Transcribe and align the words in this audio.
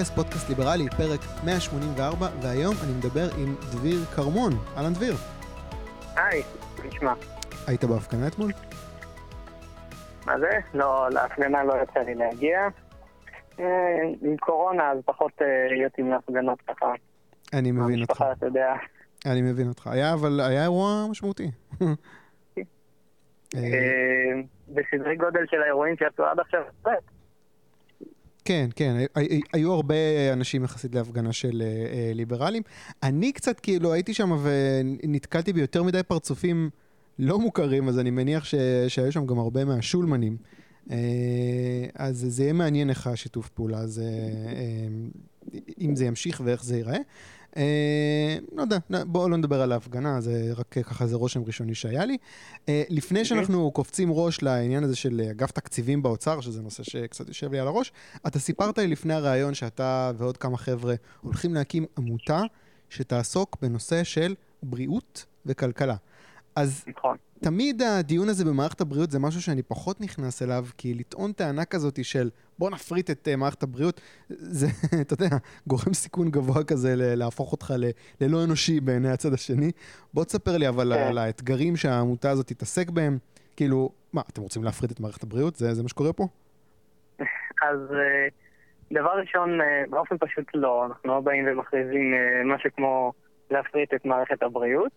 מחפש, 0.00 0.14
פודקאסט 0.14 0.48
ליברלי, 0.48 0.88
פרק 0.96 1.20
184, 1.44 2.28
והיום 2.42 2.74
אני 2.84 2.92
מדבר 2.92 3.28
עם 3.38 3.54
דביר 3.72 4.04
כרמון. 4.04 4.52
אהלן 4.76 4.92
דביר. 4.92 5.14
היי, 6.16 6.42
נשמע. 6.84 7.12
היית 7.66 7.84
בהפגנה 7.84 8.26
אתמול? 8.26 8.52
מה 10.26 10.38
זה? 10.38 10.50
לא, 10.74 11.08
להפגנה 11.10 11.64
לא 11.64 11.74
יצא 11.82 12.00
לי 12.00 12.14
להגיע. 12.14 12.68
אה, 13.60 13.64
עם 14.22 14.36
קורונה 14.36 14.90
אז 14.90 14.98
פחות 15.04 15.32
אה, 15.42 15.76
יוצאים 15.84 16.10
להפגנות 16.10 16.58
ככה. 16.62 16.92
אני 17.52 17.72
מבין 17.72 18.02
אותך. 18.02 18.20
המשפחה, 18.20 18.32
אתה 18.32 18.46
יודע. 18.46 18.74
אני 19.26 19.42
מבין 19.42 19.68
אותך. 19.68 19.86
היה, 19.86 20.14
אבל 20.14 20.40
היה 20.40 20.62
אירוע 20.62 21.06
משמעותי. 21.10 21.50
אה, 23.54 24.40
בסדרי 24.68 25.16
גודל 25.16 25.44
של 25.50 25.62
האירועים 25.62 25.96
שיצאו 25.96 26.24
עד 26.24 26.40
עכשיו. 26.40 26.62
כן, 28.50 28.68
כן, 28.76 28.96
הי- 28.96 29.26
הי- 29.30 29.40
היו 29.52 29.72
הרבה 29.72 29.94
אנשים 30.32 30.64
יחסית 30.64 30.94
להפגנה 30.94 31.32
של 31.32 31.62
אה, 31.62 31.66
אה, 31.66 32.12
ליברלים. 32.14 32.62
אני 33.02 33.32
קצת 33.32 33.60
כאילו 33.60 33.92
הייתי 33.92 34.14
שם 34.14 34.36
ונתקלתי 34.42 35.52
ביותר 35.52 35.82
מדי 35.82 36.02
פרצופים 36.02 36.70
לא 37.18 37.38
מוכרים, 37.38 37.88
אז 37.88 37.98
אני 37.98 38.10
מניח 38.10 38.44
ש... 38.44 38.54
שהיו 38.88 39.12
שם 39.12 39.26
גם 39.26 39.38
הרבה 39.38 39.64
מהשולמנים. 39.64 40.36
אה, 40.90 40.96
אז 41.94 42.26
זה 42.28 42.42
יהיה 42.42 42.52
מעניין 42.52 42.90
איך 42.90 43.06
השיתוף 43.06 43.48
פעולה 43.48 43.78
הזה, 43.78 44.10
אם 45.80 45.96
זה 45.96 46.04
ימשיך 46.04 46.40
ואיך 46.44 46.64
זה 46.64 46.76
ייראה. 46.76 46.98
אה, 47.56 48.38
לא 48.52 48.62
יודע, 48.62 48.78
בואו 49.06 49.28
לא 49.28 49.36
נדבר 49.36 49.62
על 49.62 49.72
ההפגנה, 49.72 50.20
זה 50.20 50.50
רק 50.56 50.78
אה, 50.78 50.82
ככה 50.82 51.06
זה 51.06 51.16
רושם 51.16 51.42
ראשוני 51.42 51.74
שהיה 51.74 52.04
לי. 52.04 52.16
אה, 52.68 52.82
לפני 52.88 53.24
שאנחנו 53.24 53.70
קופצים 53.70 54.12
ראש 54.12 54.42
לעניין 54.42 54.84
הזה 54.84 54.96
של 54.96 55.20
אה, 55.24 55.30
אגף 55.30 55.50
תקציבים 55.50 56.02
באוצר, 56.02 56.40
שזה 56.40 56.62
נושא 56.62 56.82
שקצת 56.82 57.28
יושב 57.28 57.52
לי 57.52 57.58
על 57.58 57.66
הראש, 57.66 57.92
אתה 58.26 58.38
סיפרת 58.38 58.78
לי 58.78 58.86
לפני 58.86 59.14
הראיון 59.14 59.54
שאתה 59.54 60.12
ועוד 60.16 60.36
כמה 60.36 60.56
חבר'ה 60.56 60.94
הולכים 61.20 61.54
להקים 61.54 61.86
עמותה 61.98 62.42
שתעסוק 62.88 63.56
בנושא 63.62 64.04
של 64.04 64.34
בריאות 64.62 65.24
וכלכלה. 65.46 65.96
אז 66.56 66.84
נכון. 66.86 67.16
תמיד 67.42 67.82
הדיון 67.82 68.28
הזה 68.28 68.44
במערכת 68.44 68.80
הבריאות 68.80 69.10
זה 69.10 69.18
משהו 69.18 69.42
שאני 69.42 69.62
פחות 69.62 70.00
נכנס 70.00 70.42
אליו, 70.42 70.64
כי 70.78 70.94
לטעון 70.94 71.32
טענה 71.32 71.64
כזאת 71.64 72.04
של 72.04 72.30
בוא 72.58 72.70
נפריט 72.70 73.10
את 73.10 73.28
uh, 73.32 73.36
מערכת 73.36 73.62
הבריאות, 73.62 74.00
זה, 74.28 74.66
אתה 75.02 75.14
יודע, 75.14 75.36
גורם 75.66 75.94
סיכון 75.94 76.30
גבוה 76.30 76.64
כזה 76.64 76.96
ל- 76.96 77.14
להפוך 77.14 77.52
אותך 77.52 77.74
ל- 77.78 77.90
ללא 78.20 78.44
אנושי 78.44 78.80
בעיני 78.80 79.10
הצד 79.10 79.32
השני. 79.32 79.70
בוא 80.14 80.24
תספר 80.24 80.56
לי 80.56 80.68
אבל 80.68 80.92
כן. 80.94 81.02
על 81.02 81.18
האתגרים 81.18 81.76
שהעמותה 81.76 82.30
הזאת 82.30 82.46
תתעסק 82.46 82.90
בהם. 82.90 83.18
כאילו, 83.56 83.90
מה, 84.12 84.22
אתם 84.32 84.42
רוצים 84.42 84.64
להפריט 84.64 84.92
את 84.92 85.00
מערכת 85.00 85.22
הבריאות? 85.22 85.56
זה, 85.56 85.74
זה 85.74 85.82
מה 85.82 85.88
שקורה 85.88 86.12
פה? 86.12 86.26
אז 87.62 87.78
אה, 87.92 88.28
דבר 88.92 89.10
ראשון, 89.20 89.60
אה, 89.60 89.82
באופן 89.90 90.18
פשוט 90.18 90.44
לא, 90.54 90.86
אנחנו 90.86 91.08
לא 91.08 91.20
באים 91.20 91.44
ומכריזים 91.48 92.14
משהו 92.44 92.70
כמו 92.76 93.12
להפריט 93.50 93.94
את 93.94 94.04
מערכת 94.04 94.42
הבריאות. 94.42 94.92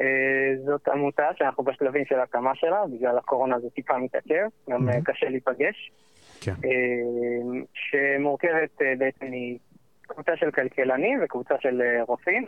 אה, 0.00 0.06
זאת 0.64 0.88
עמותה 0.88 1.28
שאנחנו 1.36 1.64
בשלבים 1.64 2.04
של 2.04 2.20
הקמה 2.20 2.54
שלה, 2.54 2.84
בגלל 2.92 3.18
הקורונה 3.18 3.60
זה 3.60 3.70
טיפה 3.70 3.98
מתעכב, 3.98 4.46
גם 4.70 4.84
מהמם. 4.84 5.00
קשה 5.04 5.28
להיפגש. 5.28 5.92
כן. 6.40 6.52
אה, 6.64 7.60
שמורכבת 7.74 8.82
בעצם 8.98 9.26
מקבוצה 10.04 10.32
של 10.36 10.50
כלכלנים 10.50 11.20
וקבוצה 11.24 11.54
של 11.60 11.82
רופאים. 12.06 12.46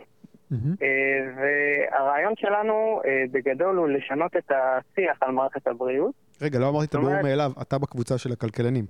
אה, 0.51 0.87
והרעיון 1.35 2.33
שלנו 2.35 3.01
בגדול 3.31 3.75
הוא 3.75 3.87
לשנות 3.87 4.37
את 4.37 4.51
השיח 4.51 5.17
על 5.21 5.31
מערכת 5.31 5.67
הבריאות. 5.67 6.13
רגע, 6.41 6.59
לא 6.59 6.69
אמרתי 6.69 6.85
את 6.85 6.95
הברור 6.95 7.21
מאליו, 7.23 7.51
אתה 7.61 7.77
בקבוצה 7.77 8.17
של 8.17 8.31
הכלכלנים. 8.31 8.85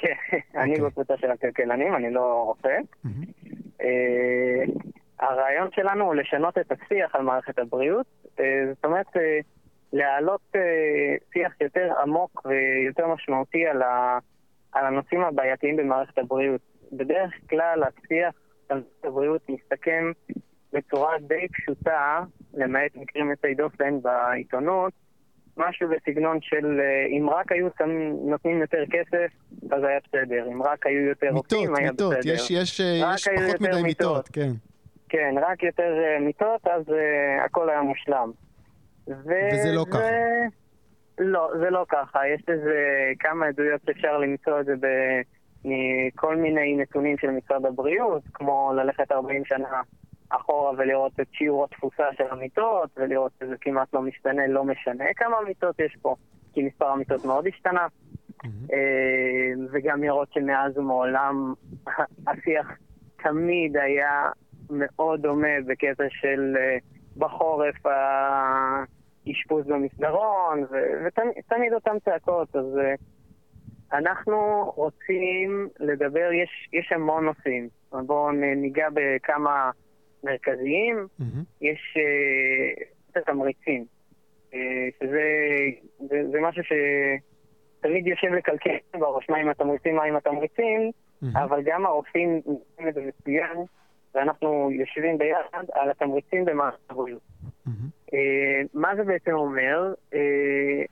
כן, 0.00 0.14
אני 0.60 0.70
אוקיי. 0.70 0.84
בקבוצה 0.84 1.16
של 1.16 1.30
הכלכלנים, 1.30 1.94
אני 1.94 2.10
לא 2.12 2.42
רופא. 2.46 2.76
אה, 3.80 4.64
הרעיון 5.20 5.68
שלנו 5.74 6.04
הוא 6.04 6.14
לשנות 6.14 6.58
את 6.58 6.72
השיח 6.72 7.14
על 7.14 7.22
מערכת 7.22 7.58
הבריאות. 7.58 8.06
אה, 8.40 8.44
זאת 8.74 8.84
אומרת, 8.84 9.16
אה, 9.16 9.38
להעלות 9.92 10.40
אה, 10.54 10.60
שיח 11.32 11.52
יותר 11.60 11.92
עמוק 12.02 12.46
ויותר 12.46 13.06
משמעותי 13.06 13.66
על, 13.66 13.82
ה, 13.82 14.18
על 14.72 14.86
הנושאים 14.86 15.20
הבעייתיים 15.20 15.76
במערכת 15.76 16.18
הבריאות. 16.18 16.60
בדרך 16.92 17.32
כלל 17.50 17.82
השיח 17.82 18.34
על 18.68 18.76
מערכת 18.76 19.04
הבריאות 19.04 19.42
מסתכם 19.48 20.12
בצורה 20.72 21.18
די 21.18 21.48
פשוטה, 21.48 22.20
למעט 22.54 22.90
מקרים 22.94 23.30
יוצאי 23.30 23.54
דופן 23.54 24.00
בעיתונות, 24.02 24.92
משהו 25.56 25.88
בסגנון 25.88 26.38
של 26.40 26.80
אם 27.18 27.30
רק 27.30 27.52
היו 27.52 27.68
נותנים 28.24 28.60
יותר 28.60 28.84
כסף, 28.90 29.32
אז 29.72 29.82
היה 29.84 29.98
בסדר. 30.08 30.46
אם 30.52 30.62
רק 30.62 30.86
היו 30.86 31.00
יותר 31.00 31.26
מיטות, 31.32 31.52
רופאים, 31.52 31.74
היה 31.74 31.90
מיטות, 31.90 32.14
בסדר. 32.18 32.34
יש, 32.34 32.50
יש, 32.50 32.80
יש 32.80 33.28
פחות 33.28 33.60
מדי 33.60 33.82
מיטות, 33.82 33.82
מיטות. 33.82 34.28
כן. 34.28 34.69
כן, 35.10 35.34
רק 35.42 35.62
יותר 35.62 35.98
אה, 36.04 36.20
מיטות, 36.20 36.66
אז 36.66 36.88
uh, 36.88 37.44
הכל 37.44 37.70
היה 37.70 37.82
מושלם. 37.82 38.30
ו- 39.08 39.48
וזה 39.52 39.72
לא 39.72 39.84
ככה. 39.90 40.00
לא, 41.18 41.50
זה 41.58 41.70
לא 41.70 41.84
ככה. 41.88 42.28
יש 42.28 42.42
לזה 42.48 43.12
כמה 43.18 43.46
עדויות 43.46 43.80
שאפשר 43.86 44.18
למצוא 44.18 44.60
את 44.60 44.66
זה 44.66 44.74
ב- 44.80 45.20
מכל 45.64 46.36
מיני 46.36 46.76
נתונים 46.76 47.18
של 47.18 47.30
משרד 47.30 47.66
הבריאות, 47.66 48.22
כמו 48.34 48.72
ללכת 48.76 49.12
40 49.12 49.44
שנה 49.44 49.80
אחורה 50.28 50.72
ולראות 50.78 51.20
את 51.20 51.26
שיעור 51.32 51.64
התפוסה 51.64 52.04
של 52.16 52.24
המיטות, 52.30 52.90
ולראות 52.96 53.32
שזה 53.40 53.54
כמעט 53.60 53.94
לא 53.94 54.02
משתנה, 54.02 54.46
לא 54.46 54.64
משנה 54.64 55.04
כמה 55.16 55.36
מיטות 55.46 55.80
יש 55.80 55.96
פה, 56.02 56.14
כי 56.52 56.62
מספר 56.62 56.86
המיטות 56.86 57.24
מאוד 57.24 57.46
השתנה. 57.46 57.86
אה, 58.44 59.52
וגם 59.72 60.02
לראות 60.02 60.32
שמאז 60.32 60.78
ומעולם 60.78 61.54
השיח 62.28 62.66
תמיד 63.22 63.76
היה 63.76 64.30
מאוד 64.70 65.22
דומה 65.22 65.48
בקטע 65.66 66.04
של 66.10 66.54
אה, 66.56 66.76
בחורף 67.16 67.76
האשפוז 67.86 69.66
במסדרון, 69.66 70.64
ותמיד 71.04 71.72
אותן 71.72 71.98
צעקות, 72.04 72.56
אז 72.56 72.78
אה, 72.78 72.94
אנחנו 73.98 74.72
רוצים 74.76 75.68
לדבר, 75.80 76.32
יש, 76.32 76.68
יש 76.72 76.92
המון 76.92 77.24
נושאים, 77.24 77.68
בואו 77.92 78.30
ניגע 78.32 78.88
בכמה 78.94 79.70
מרכזיים, 80.24 81.06
מהמם. 81.18 81.42
יש 81.60 81.96
את 83.10 83.16
התמריצים, 83.16 83.84
אה, 84.54 84.88
שזה 85.00 85.22
זה, 85.98 86.22
זה 86.32 86.38
משהו 86.40 86.62
שתמיד 86.64 88.06
יושב 88.06 88.28
לקלקל 88.28 88.76
בראש, 88.98 89.30
מה 89.30 89.36
עם 89.36 89.48
התמריצים, 89.48 89.96
מה 89.96 90.04
עם 90.04 90.16
התמריצים, 90.16 90.90
מהמם. 91.22 91.36
אבל 91.36 91.62
גם 91.64 91.86
הרופאים 91.86 92.40
עושים 92.44 92.88
את 92.88 92.94
זה 92.94 93.00
מצוין, 93.00 93.56
ואנחנו 94.14 94.70
יושבים 94.72 95.18
ביחד 95.18 95.64
על 95.72 95.90
התמריצים 95.90 96.44
במערכת 96.44 96.90
הבריאות. 96.90 97.22
אה, 98.14 98.62
מה 98.74 98.96
זה 98.96 99.04
בעצם 99.04 99.32
אומר? 99.32 99.92
אה, 100.14 100.82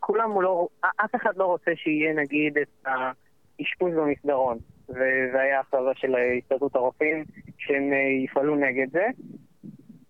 כולם 0.00 0.40
לא, 0.40 0.68
אף 0.84 1.14
אחד 1.14 1.36
לא 1.36 1.44
רוצה 1.44 1.70
שיהיה 1.74 2.12
נגיד 2.14 2.58
את 2.58 2.86
האשפוז 2.86 3.94
במסדרון, 3.94 4.58
וזה 4.88 5.40
היה 5.40 5.60
הכרזה 5.60 5.90
של 5.94 6.14
הסתדרות 6.38 6.76
הרופאים 6.76 7.24
שהם 7.58 7.92
אה, 7.92 8.24
יפעלו 8.24 8.56
נגד 8.56 8.90
זה. 8.90 9.06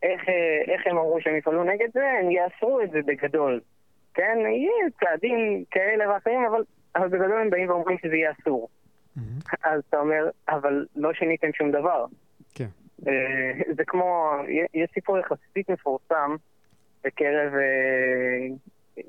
איך, 0.02 0.20
איך 0.68 0.86
הם 0.86 0.98
אמרו 0.98 1.20
שהם 1.20 1.36
יפעלו 1.36 1.64
נגד 1.64 1.88
זה? 1.94 2.04
הם 2.20 2.30
יאסרו 2.30 2.80
את 2.80 2.90
זה 2.90 2.98
בגדול. 3.06 3.60
כן, 4.14 4.38
יהיה 4.38 4.90
צעדים 5.00 5.64
כאלה 5.70 6.10
ואחרים, 6.10 6.44
אבל, 6.44 6.64
אבל 6.96 7.08
בגדול 7.08 7.40
הם 7.40 7.50
באים 7.50 7.70
ואומרים 7.70 7.98
שזה 7.98 8.16
יהיה 8.16 8.32
אסור. 8.40 8.68
מהמם. 9.16 9.38
אז 9.64 9.82
אתה 9.88 10.00
אומר, 10.00 10.30
אבל 10.48 10.86
לא 10.96 11.12
שיניתם 11.12 11.52
שום 11.52 11.70
דבר. 11.70 12.06
אה, 13.08 13.74
זה 13.76 13.84
כמו, 13.84 14.32
יש 14.74 14.90
סיפור 14.94 15.18
יחסית 15.18 15.70
מפורסם 15.70 16.36
בקרב, 17.04 17.52
אה, 17.54 19.02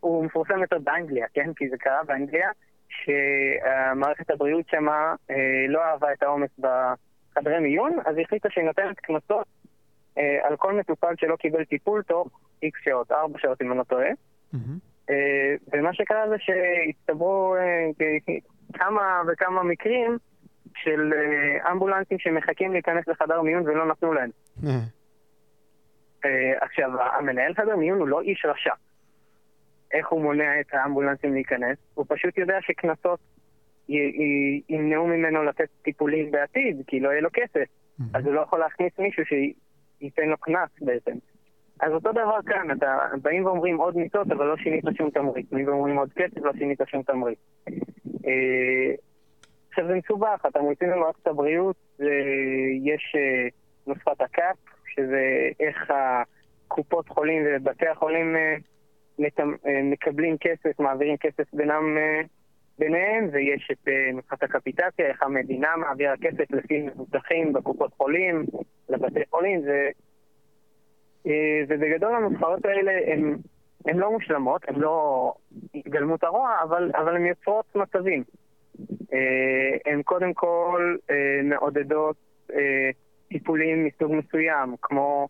הוא 0.00 0.24
מפורסם 0.24 0.58
יותר 0.58 0.78
באנגליה, 0.78 1.26
כן? 1.34 1.52
כי 1.56 1.68
זה 1.68 1.76
קרה 1.78 2.04
באנגליה, 2.06 2.50
שמערכת 2.88 4.30
הבריאות 4.30 4.68
שמה 4.68 5.14
אה, 5.30 5.36
לא 5.68 5.84
אהבה 5.84 6.12
את 6.12 6.22
העומס 6.22 6.50
בחדרי 6.58 7.58
מיון, 7.58 7.98
אז 8.06 8.16
היא 8.16 8.24
החליטה 8.24 8.50
שהיא 8.50 8.64
נותנת 8.64 9.00
קנסות 9.00 9.46
על 10.42 10.56
כל 10.56 10.72
מטופל 10.72 11.14
שלא 11.16 11.36
קיבל 11.36 11.64
טיפול 11.64 12.02
תוך 12.02 12.28
איקס 12.62 12.80
שעות, 12.84 13.12
ארבע 13.12 13.38
שעות 13.38 13.62
אם 13.62 13.70
אני 13.70 13.78
לא 13.78 13.84
טועה. 13.84 14.08
אה, 15.10 15.54
ומה 15.72 15.94
שקרה 15.94 16.28
זה 16.28 16.36
שהצטברו 16.38 17.56
כמה 18.72 19.22
וכמה 19.28 19.62
מקרים 19.62 20.18
של 20.76 21.12
אה, 21.12 21.72
אמבולנסים 21.72 22.18
שמחכים 22.18 22.72
להיכנס 22.72 23.08
לחדר 23.08 23.42
מיון 23.42 23.62
ולא 23.62 23.86
נתנו 23.86 24.12
להם. 24.12 24.30
אה, 24.66 24.70
אה, 26.24 26.52
עכשיו, 26.60 26.90
המנהל 27.18 27.54
חדר 27.54 27.76
מיון 27.76 27.98
הוא 27.98 28.08
לא 28.08 28.20
איש 28.20 28.44
רשע. 28.44 28.74
איך 29.92 30.08
הוא 30.08 30.22
מונע 30.22 30.60
את 30.60 30.66
האמבולנסים 30.74 31.32
להיכנס? 31.32 31.78
הוא 31.94 32.04
פשוט 32.08 32.38
יודע 32.38 32.58
שקנסות 32.60 33.18
ימנעו 34.68 35.06
ממנו 35.06 35.44
לתת 35.44 35.68
טיפולים 35.82 36.30
בעתיד, 36.30 36.82
כי 36.86 37.00
לא 37.00 37.08
יהיה 37.08 37.20
לו 37.20 37.28
כסף. 37.32 37.64
מהמם. 37.98 38.16
אז 38.16 38.26
הוא 38.26 38.34
לא 38.34 38.40
יכול 38.40 38.58
להכניס 38.58 38.92
מישהו 38.98 39.22
שייתן 39.24 40.28
לו 40.28 40.36
קנס 40.36 40.68
בעצם. 40.80 41.12
אז 41.80 41.92
אותו 41.92 42.12
דבר 42.12 42.38
כאן, 42.46 42.70
אתה 42.70 42.98
באים 43.22 43.46
ואומרים 43.46 43.76
עוד 43.76 43.96
מיטות, 43.96 44.30
אבל 44.30 44.46
לא 44.46 44.56
שינית 44.56 44.84
שום 44.96 45.10
תמריץ. 45.10 45.46
באים 45.52 45.68
ואומרים 45.68 45.96
עוד 45.96 46.12
כסף, 46.12 46.36
לא 46.36 46.52
שינית 46.58 46.80
שום 46.86 47.02
תמריץ. 47.02 47.38
אה, 49.68 49.70
עכשיו 49.70 49.86
זה 49.86 49.94
מסובך, 49.94 50.44
התמריצים 50.44 50.90
במערכת 50.90 51.26
הבריאות, 51.26 51.76
יש 52.84 53.16
נוסחת 53.86 54.20
הקאפ, 54.20 54.56
שזה 54.86 55.48
איך 55.60 55.90
הקופות 55.90 57.08
חולים 57.08 57.42
ובתי 57.46 57.86
החולים 57.86 58.36
מקבלים 59.82 60.36
כסף, 60.40 60.80
מעבירים 60.80 61.16
כסף 61.16 61.54
בינם 61.54 61.96
ביניהם, 62.78 63.28
ויש 63.32 63.68
את 63.72 63.88
נוסחת 64.12 64.42
הקפיטציה, 64.42 65.06
איך 65.06 65.22
המדינה 65.22 65.76
מעבירה 65.76 66.14
כסף 66.16 66.50
לפי 66.50 66.82
מבוטחים 66.82 67.52
בקופות 67.52 67.94
חולים, 67.94 68.44
לבתי 68.88 69.20
חולים, 69.30 69.60
ו, 69.66 69.70
ובגדול 71.68 72.14
הנוסחאות 72.14 72.64
האלה 72.64 72.92
הן 73.86 73.98
לא 73.98 74.12
מושלמות, 74.12 74.68
הן 74.68 74.74
לא 74.74 75.32
התגלמות 75.74 76.24
הרוע, 76.24 76.56
אבל, 76.62 76.90
אבל 76.94 77.16
הן 77.16 77.26
יוצרות 77.26 77.76
מצבים. 77.76 78.24
Uh, 79.10 79.14
הן 79.86 80.02
קודם 80.02 80.34
כל 80.34 80.96
uh, 81.00 81.12
מעודדות 81.44 82.16
uh, 82.50 82.54
טיפולים 83.28 83.84
מסוג 83.84 84.12
מסוים, 84.12 84.74
כמו 84.82 85.28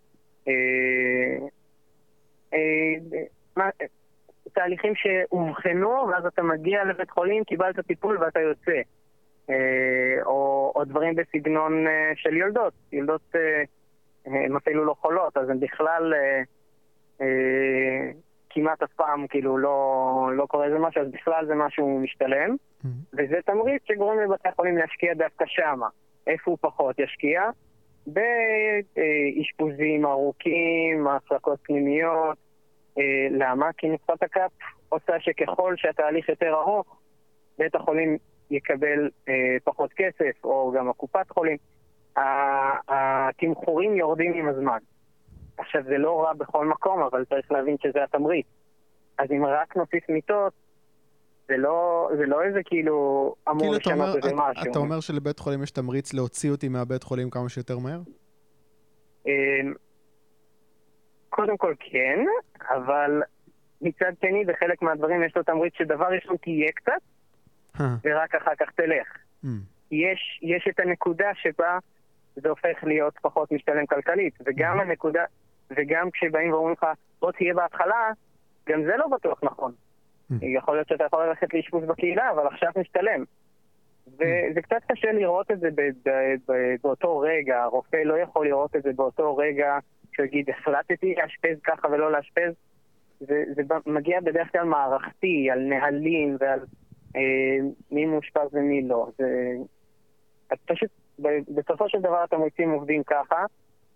תהליכים 4.53 4.93
שאובחנו, 4.95 6.09
ואז 6.09 6.27
אתה 6.27 6.43
מגיע 6.43 6.85
לבית 6.85 7.11
חולים, 7.11 7.45
קיבלת 7.45 7.81
טיפול 7.81 8.19
ואתה 8.19 8.41
יוצא. 8.41 8.81
אה, 9.51 10.25
או, 10.25 10.73
או 10.77 10.85
דברים 10.85 11.15
בסגנון 11.15 11.87
אה, 11.87 12.13
של 12.17 12.37
יולדות. 12.37 12.73
יולדות 12.93 13.23
אה, 13.35 13.63
הן 14.27 14.57
אפילו 14.57 14.85
לא 14.85 14.95
חולות, 15.01 15.37
אז 15.37 15.51
הן 15.51 15.61
בכלל 15.61 16.13
כמעט 18.61 18.83
אף 18.83 18.93
פעם 18.93 19.27
כאילו 19.27 19.59
לא, 19.59 20.31
לא 20.35 20.47
קורה 20.47 20.67
איזה 20.67 20.79
משהו, 20.79 21.03
אז 21.03 21.09
בכלל 21.11 21.47
זה 21.47 21.55
משהו 21.55 22.01
משתלם. 22.01 22.55
Mm-hmm. 22.55 22.89
וזה 23.13 23.37
תמריץ 23.47 23.83
שגורם 23.89 24.21
לבתי 24.21 24.49
החולים 24.49 24.77
להשקיע 24.77 25.15
דווקא 25.15 25.45
שמה. 25.49 25.89
איפה 26.27 26.51
הוא 26.51 26.59
פחות 26.61 26.99
ישקיע? 26.99 27.43
באשפוזים 28.07 30.07
ארוכים, 30.07 31.05
מחלקות 31.05 31.59
פנימיות, 31.63 32.37
אה, 32.99 33.03
למה? 33.31 33.71
כי 33.79 33.89
נוסחת 33.89 34.23
הקאפ 34.23 34.51
עושה 34.89 35.21
שככל 35.21 35.75
שהתהליך 35.77 36.29
יותר 36.29 36.55
ארוך, 36.55 37.01
בית 37.59 37.75
החולים 37.75 38.17
יקבל 38.51 39.11
אה, 39.29 39.57
פחות 39.65 39.93
כסף, 39.93 40.45
או 40.45 40.73
גם 40.77 40.89
הקופת 40.89 41.31
חולים, 41.31 41.57
התמחורים 42.89 43.97
יורדים 43.97 44.35
עם 44.35 44.49
הזמן. 44.49 44.79
עכשיו, 45.59 45.83
זה 45.85 45.99
לא 45.99 46.23
רע 46.23 46.33
בכל 46.33 46.67
מקום, 46.67 47.03
אבל 47.03 47.25
צריך 47.25 47.53
להבין 47.53 47.77
שזה 47.83 48.05
התמריץ. 48.05 48.47
אז 49.19 49.31
אם 49.31 49.45
רק 49.45 49.77
נוסיף 49.77 50.09
מיטות, 50.09 50.53
זה 51.49 51.57
לא, 51.57 52.11
זה 52.17 52.27
לא 52.27 52.43
איזה 52.43 52.61
כאילו 52.65 53.35
אמור 53.49 53.61
כאילו 53.61 53.73
לשנות 53.73 54.17
איזה 54.17 54.35
משהו. 54.37 54.71
אתה 54.71 54.79
אומר 54.79 55.01
שלבית 55.01 55.39
חולים 55.39 55.63
יש 55.63 55.71
תמריץ 55.71 56.15
להוציא 56.15 56.51
אותי 56.51 56.69
מהבית 56.69 57.03
חולים 57.03 57.31
כמה 57.31 57.49
שיותר 57.49 57.79
מהר? 57.79 58.01
אה, 59.27 59.33
קודם 61.31 61.57
כל 61.57 61.75
כן, 61.81 62.25
אבל 62.61 63.23
מצד 63.81 64.13
שני, 64.21 64.45
בחלק 64.45 64.83
מהדברים 64.83 65.23
יש 65.23 65.37
לו 65.37 65.43
תמריץ 65.43 65.75
שדבר 65.79 66.07
ראשון 66.07 66.37
תהיה 66.37 66.73
קצת, 66.75 67.03
אה. 67.81 67.95
ורק 68.05 68.35
אחר 68.35 68.55
כך 68.59 68.71
תלך. 68.71 69.07
Mm. 69.45 69.49
יש, 69.91 70.41
יש 70.43 70.69
את 70.71 70.81
הנקודה 70.81 71.31
שבה 71.35 71.79
זה 72.37 72.49
הופך 72.49 72.85
להיות 72.85 73.15
פחות 73.23 73.53
משתלם 73.53 73.87
כלכלית, 73.87 74.35
וגם 74.47 74.79
mm. 74.79 74.83
הנקודה, 74.83 75.25
וגם 75.70 76.11
כשבאים 76.11 76.53
ואומרים 76.53 76.73
לך, 76.73 76.87
בוא 77.20 77.32
תהיה 77.32 77.55
בהתחלה, 77.55 78.11
גם 78.69 78.85
זה 78.85 78.97
לא 78.97 79.06
בטוח 79.06 79.38
נכון. 79.43 79.73
Mm. 80.32 80.35
יכול 80.43 80.76
להיות 80.76 80.88
שאתה 80.88 81.05
יכול 81.05 81.26
ללכת 81.26 81.55
לאשפוז 81.55 81.85
בקהילה, 81.85 82.31
אבל 82.31 82.47
עכשיו 82.47 82.73
משתלם. 82.76 83.25
וזה 84.15 84.62
קצת 84.62 84.81
קשה 84.93 85.12
לראות 85.12 85.50
את 85.50 85.61
זה 85.61 85.69
באותו 86.82 87.19
רגע, 87.19 87.62
הרופא 87.62 87.97
לא 87.97 88.19
יכול 88.19 88.47
לראות 88.47 88.76
את 88.76 88.82
זה 88.82 88.93
באותו 88.93 89.37
רגע 89.37 89.79
שהוא 90.12 90.26
יגיד, 90.26 90.50
החלטתי 90.50 91.15
לאשפז 91.15 91.61
ככה 91.65 91.88
ולא 91.88 92.12
לאשפז, 92.12 92.53
זה, 93.21 93.44
זה 93.55 93.62
מגיע 93.87 94.21
בדרך 94.21 94.53
כלל 94.53 94.64
מערכתי, 94.64 95.50
על 95.50 95.61
נהלים 95.61 96.37
ועל 96.41 96.61
אה, 97.17 97.59
מי 97.91 98.06
מאושפז 98.06 98.49
ומי 98.53 98.82
לא. 98.82 99.09
זה, 99.19 99.55
פשוט, 100.67 100.91
בסופו 101.49 101.88
של 101.88 102.00
דבר 102.00 102.23
התמריצים 102.23 102.71
עובדים 102.71 103.03
ככה, 103.03 103.44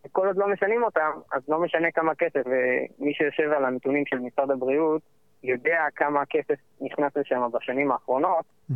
וכל 0.07 0.27
עוד 0.27 0.37
לא 0.37 0.49
משנים 0.49 0.83
אותם, 0.83 1.11
אז 1.33 1.43
לא 1.49 1.61
משנה 1.61 1.91
כמה 1.91 2.15
כסף, 2.15 2.43
ומי 2.47 3.15
שיושב 3.15 3.53
על 3.53 3.65
הנתונים 3.65 4.07
של 4.07 4.19
משרד 4.19 4.51
הבריאות 4.51 5.03
יודע 5.43 5.87
כמה 5.97 6.27
כסף 6.31 6.55
נכנס 6.81 7.17
לשם 7.17 7.49
בשנים 7.53 7.93
האחרונות, 7.93 8.45
mm-hmm. 8.71 8.75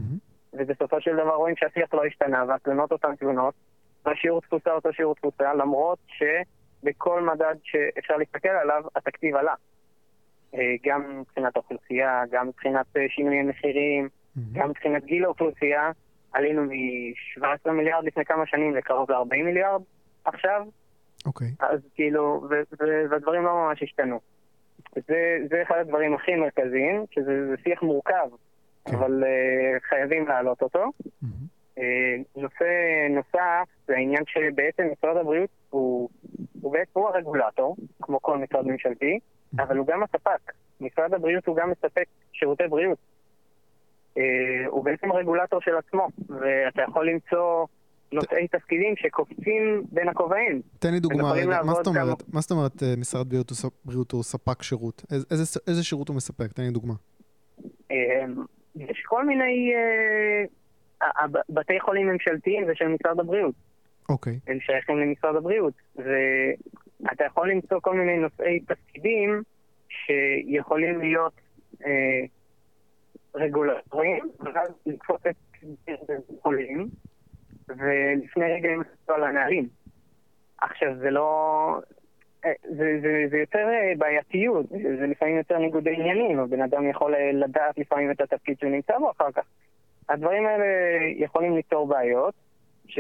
ובסופו 0.52 1.00
של 1.00 1.16
דבר 1.16 1.34
רואים 1.34 1.56
שהשיח 1.56 1.94
לא 1.94 2.04
השתנה, 2.04 2.44
והתלונות 2.48 2.92
אותן 2.92 3.16
תלונות, 3.16 3.54
והשיעור 4.04 4.40
תפוסה 4.40 4.72
אותו 4.72 4.92
שיעור 4.92 5.14
תפוסה, 5.14 5.54
למרות 5.54 5.98
ש... 6.06 6.22
בכל 6.82 7.22
מדד 7.22 7.54
שאפשר 7.62 8.16
להסתכל 8.16 8.48
עליו, 8.48 8.82
התקציב 8.96 9.36
עלה. 9.36 9.54
אה, 10.54 10.74
גם 10.84 11.20
מבחינת 11.20 11.56
האוכלוסייה, 11.56 12.22
גם 12.30 12.48
מבחינת 12.48 12.86
אה, 12.96 13.06
שינויי 13.08 13.42
מחירים, 13.42 14.08
mm-hmm. 14.08 14.40
גם 14.52 14.68
מבחינת 14.68 15.04
גיל 15.04 15.24
האוכלוסייה. 15.24 15.90
עלינו 16.32 16.62
מ-17 16.62 17.70
מיליארד 17.70 18.04
לפני 18.04 18.24
כמה 18.24 18.46
שנים 18.46 18.74
לקרוב 18.74 19.10
ל-40 19.10 19.44
מיליארד 19.44 19.82
עכשיו. 20.24 20.66
אוקיי. 21.26 21.48
Okay. 21.48 21.66
אז 21.66 21.80
כאילו, 21.94 22.48
והדברים 23.10 23.44
לא 23.44 23.54
ממש 23.54 23.82
השתנו. 23.82 24.20
זה, 24.94 25.38
זה 25.50 25.62
אחד 25.62 25.76
הדברים 25.80 26.14
הכי 26.14 26.34
מרכזיים, 26.34 27.04
שזה 27.10 27.54
שיח 27.62 27.82
מורכב, 27.82 28.28
okay. 28.32 28.90
כן. 28.90 28.96
אבל 28.96 29.24
uh, 29.24 29.88
חייבים 29.88 30.28
להעלות 30.28 30.62
אותו. 30.62 30.84
Mm-hmm. 30.84 31.26
Uh, 31.78 31.80
נושא 32.36 32.64
נוסף 33.10 33.68
זה 33.86 33.94
העניין 33.94 34.22
שבעצם 34.26 34.82
משרד 34.92 35.16
הבריאות 35.16 35.50
הוא 35.70 36.08
הוא 36.62 36.72
בעצם 36.72 37.00
הוא 37.00 37.08
הרגולטור, 37.08 37.76
כמו 38.02 38.22
כל 38.22 38.38
משרד 38.38 38.66
ממשלתי, 38.66 39.18
אבל 39.58 39.76
הוא 39.76 39.86
גם 39.86 40.02
הספק. 40.02 40.52
משרד 40.80 41.14
הבריאות 41.14 41.46
הוא 41.46 41.56
גם 41.56 41.70
מספק 41.70 42.06
שירותי 42.32 42.68
בריאות. 42.68 42.98
אה, 44.18 44.22
הוא 44.66 44.84
בעצם 44.84 45.12
רגולטור 45.12 45.60
של 45.60 45.76
עצמו, 45.76 46.08
ואתה 46.28 46.82
יכול 46.82 47.10
למצוא 47.10 47.66
נושאי 48.12 48.48
תפקידים 48.48 48.96
שקופצים 48.96 49.82
בין 49.92 50.08
הכובעים. 50.08 50.62
תן 50.78 50.92
לי 50.92 51.00
דוגמה 51.00 51.32
רגע, 51.32 51.62
מה 51.62 51.74
זאת 51.74 51.86
אומרת, 51.86 52.22
מה 52.32 52.40
זאת 52.40 52.50
אומרת 52.50 52.82
אה, 52.82 52.94
משרד 52.98 53.26
בריאות 53.84 54.12
הוא 54.12 54.22
ספק 54.22 54.62
שירות? 54.62 55.04
איזה 55.66 55.84
שירות 55.84 56.08
הוא 56.08 56.16
מספק? 56.16 56.52
תן 56.52 56.62
לי 56.62 56.70
דוגמה. 56.70 56.94
אה, 57.90 58.24
יש 58.76 59.02
כל 59.06 59.26
מיני... 59.26 59.72
בתי 61.48 61.80
חולים 61.80 62.08
ממשלתיים 62.08 62.66
זה 62.66 62.72
של 62.74 62.88
משרד 62.88 63.20
הבריאות. 63.20 63.54
אוקיי. 64.08 64.38
הם 64.46 64.60
שייכים 64.60 64.98
למשרד 64.98 65.36
הבריאות. 65.36 65.74
ואתה 65.96 67.24
יכול 67.24 67.50
למצוא 67.50 67.80
כל 67.80 67.96
מיני 67.96 68.16
נושאי 68.16 68.60
תפקידים 68.60 69.42
שיכולים 69.88 71.00
להיות 71.00 71.32
אה, 71.86 72.24
רגולטוריים, 73.34 74.28
ואז 74.40 74.68
לקפוץ 74.86 75.20
את 75.26 75.36
חולים, 76.42 76.88
ולפני 77.68 78.52
רגע 78.52 78.68
הם 78.68 78.80
עשו 78.80 79.12
על 79.12 79.24
הנהלים. 79.24 79.68
עכשיו, 80.60 80.96
זה 80.98 81.10
לא... 81.10 81.80
אה, 82.44 82.52
זה, 82.62 82.98
זה, 83.02 83.24
זה 83.30 83.38
יותר 83.38 83.68
אה, 83.68 83.92
בעייתיות, 83.98 84.66
זה 84.68 85.06
לפעמים 85.06 85.36
יותר 85.36 85.58
ניגודי 85.58 85.94
עניינים, 85.94 86.38
הבן 86.38 86.62
אדם 86.62 86.90
יכול 86.90 87.14
אה, 87.14 87.32
לדעת 87.32 87.78
לפעמים 87.78 88.10
את 88.10 88.20
התפקיד 88.20 88.58
שהוא 88.58 88.70
נמצא 88.70 88.98
בו 88.98 89.10
אחר 89.10 89.32
כך. 89.32 89.44
הדברים 90.08 90.46
האלה 90.46 90.64
יכולים 91.16 91.56
ליצור 91.56 91.86
בעיות, 91.86 92.34
ש, 92.88 92.98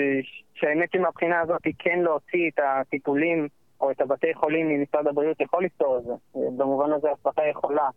שהאמת 0.54 0.92
שמבחינה 0.92 1.40
הזאת 1.40 1.64
היא 1.64 1.74
כן 1.78 1.98
להוציא 1.98 2.50
את 2.54 2.60
הטיפולים 2.62 3.48
או 3.80 3.90
את 3.90 4.00
הבתי 4.00 4.34
חולים 4.34 4.68
ממשרד 4.68 5.06
הבריאות 5.06 5.40
יכול 5.40 5.64
לפתור 5.64 5.98
את 5.98 6.04
זה. 6.04 6.12
במובן 6.56 6.92
הזה 6.92 7.08
ההצלחה 7.08 7.46
יכולה 7.46 7.88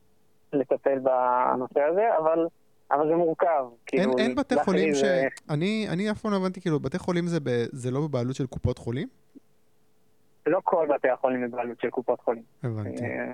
לטפל 0.53 0.99
בנושא 0.99 1.81
הזה, 1.81 2.17
אבל, 2.17 2.47
אבל 2.91 3.07
זה 3.07 3.15
מורכב. 3.15 3.45
אין, 3.47 3.75
כאילו, 3.85 4.17
אין 4.17 4.35
בתי 4.35 4.55
חולים 4.63 4.95
ש... 4.95 4.97
זה... 4.97 5.27
אני, 5.49 5.87
אני 5.89 6.11
אף 6.11 6.21
פעם 6.21 6.31
לא 6.31 6.37
הבנתי, 6.37 6.61
כאילו, 6.61 6.79
בתי 6.79 6.99
חולים 6.99 7.27
זה, 7.27 7.39
ב... 7.39 7.49
זה 7.71 7.91
לא 7.91 8.01
בבעלות 8.01 8.35
של 8.35 8.45
קופות 8.45 8.77
חולים? 8.77 9.07
לא 10.45 10.59
כל 10.63 10.87
בתי 10.95 11.09
החולים 11.09 11.47
בבעלות 11.47 11.79
של 11.81 11.89
קופות 11.89 12.19
חולים. 12.19 12.43
הבנתי. 12.63 13.03
אה, 13.03 13.31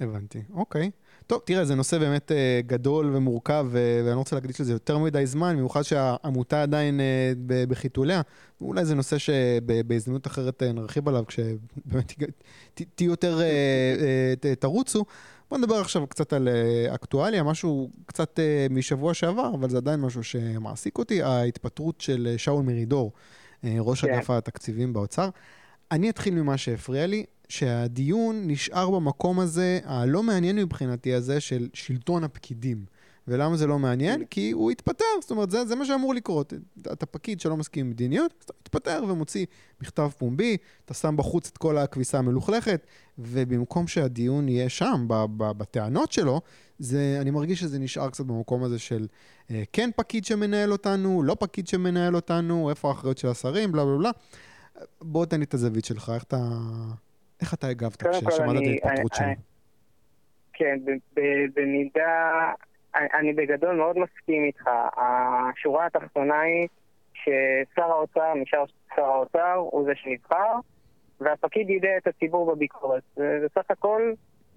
הבנתי, 0.00 0.42
אוקיי. 0.54 0.90
טוב, 1.26 1.40
תראה, 1.44 1.64
זה 1.64 1.74
נושא 1.74 1.98
באמת 1.98 2.30
uh, 2.30 2.34
גדול 2.66 3.16
ומורכב, 3.16 3.66
uh, 3.70 3.74
ואני 3.74 4.14
לא 4.14 4.18
רוצה 4.18 4.36
להקדיש 4.36 4.60
לזה 4.60 4.72
יותר 4.72 4.98
מדי 4.98 5.26
זמן, 5.26 5.56
במיוחד 5.56 5.82
שהעמותה 5.82 6.62
עדיין 6.62 7.00
uh, 7.00 7.02
בחיתוליה. 7.68 8.20
אולי 8.60 8.84
זה 8.84 8.94
נושא 8.94 9.16
שבהזדמנות 9.18 10.26
אחרת 10.26 10.62
uh, 10.62 10.72
נרחיב 10.72 11.08
עליו, 11.08 11.24
כשבאמת 11.26 12.12
תהיו 12.74 13.10
יותר, 13.10 13.38
uh, 13.38 14.42
uh, 14.44 14.60
תרוצו. 14.60 15.04
בוא 15.50 15.58
נדבר 15.58 15.74
עכשיו 15.74 16.06
קצת 16.06 16.32
על 16.32 16.48
uh, 16.48 16.94
אקטואליה, 16.94 17.42
משהו 17.42 17.90
קצת 18.06 18.38
uh, 18.38 18.72
משבוע 18.72 19.14
שעבר, 19.14 19.50
אבל 19.54 19.70
זה 19.70 19.76
עדיין 19.76 20.00
משהו 20.00 20.24
שמעסיק 20.24 20.98
אותי, 20.98 21.22
ההתפטרות 21.22 22.00
של 22.00 22.34
שאול 22.36 22.62
מרידור, 22.62 23.12
ראש 23.64 24.04
כן. 24.04 24.14
אגף 24.14 24.30
התקציבים 24.30 24.92
באוצר. 24.92 25.28
אני 25.90 26.10
אתחיל 26.10 26.34
ממה 26.34 26.56
שהפריע 26.56 27.06
לי. 27.06 27.24
שהדיון 27.48 28.42
נשאר 28.46 28.90
במקום 28.90 29.40
הזה, 29.40 29.80
הלא 29.84 30.22
מעניין 30.22 30.56
מבחינתי 30.56 31.14
הזה, 31.14 31.40
של 31.40 31.68
שלטון 31.74 32.24
הפקידים. 32.24 32.84
ולמה 33.28 33.56
זה 33.56 33.66
לא 33.66 33.78
מעניין? 33.78 34.24
כי 34.24 34.50
הוא 34.50 34.70
התפטר, 34.70 35.04
זאת 35.20 35.30
אומרת, 35.30 35.50
זה, 35.50 35.64
זה 35.64 35.76
מה 35.76 35.84
שאמור 35.84 36.14
לקרות. 36.14 36.52
אתה 36.92 37.06
פקיד 37.06 37.40
שלא 37.40 37.56
מסכים 37.56 37.86
עם 37.86 37.90
מדיניות, 37.90 38.34
אז 38.38 38.44
אתה 38.44 38.52
מתפטר 38.60 39.04
ומוציא 39.08 39.46
מכתב 39.80 40.08
פומבי, 40.18 40.56
אתה 40.84 40.94
שם 40.94 41.16
בחוץ 41.16 41.50
את 41.52 41.58
כל 41.58 41.78
הכביסה 41.78 42.18
המלוכלכת, 42.18 42.86
ובמקום 43.18 43.86
שהדיון 43.86 44.48
יהיה 44.48 44.68
שם, 44.68 45.04
ב, 45.08 45.14
ב, 45.36 45.52
בטענות 45.58 46.12
שלו, 46.12 46.40
זה, 46.78 47.18
אני 47.20 47.30
מרגיש 47.30 47.60
שזה 47.60 47.78
נשאר 47.78 48.10
קצת 48.10 48.24
במקום 48.24 48.64
הזה 48.64 48.78
של 48.78 49.06
אה, 49.50 49.62
כן 49.72 49.90
פקיד 49.96 50.24
שמנהל 50.24 50.72
אותנו, 50.72 51.22
לא 51.22 51.36
פקיד 51.40 51.68
שמנהל 51.68 52.16
אותנו, 52.16 52.70
איפה 52.70 52.88
האחריות 52.88 53.18
של 53.18 53.28
השרים, 53.28 53.72
בלה 53.72 53.84
בלה 53.84 53.96
בלה. 53.98 54.10
בוא 55.00 55.26
תן 55.26 55.38
לי 55.38 55.44
את 55.44 55.54
הזווית 55.54 55.84
שלך, 55.84 56.12
איך 56.14 56.22
אתה, 56.22 56.36
איך 57.40 57.54
אתה 57.54 57.68
הגבת 57.68 58.02
כששמעת 58.02 58.56
את 58.56 58.84
ההתפטרות 58.84 59.14
שלו? 59.14 59.26
כן, 60.52 60.78
במידה, 61.54 62.52
אני 62.94 63.32
בגדול 63.32 63.76
מאוד 63.76 63.98
מסכים 63.98 64.44
איתך. 64.44 64.70
השורה 64.96 65.86
התחתונה 65.86 66.40
היא 66.40 66.68
ששר 67.14 67.90
האוצר 67.90 68.34
נשאר 68.34 68.64
שר 68.96 69.04
האוצר, 69.04 69.54
הוא 69.54 69.84
זה 69.84 69.92
שנבחר, 69.94 70.54
והפקיד 71.20 71.70
יידע 71.70 71.96
את 71.96 72.06
הציבור 72.06 72.54
בביקורת. 72.54 73.02
וסך 73.16 73.70
הכל, 73.70 74.12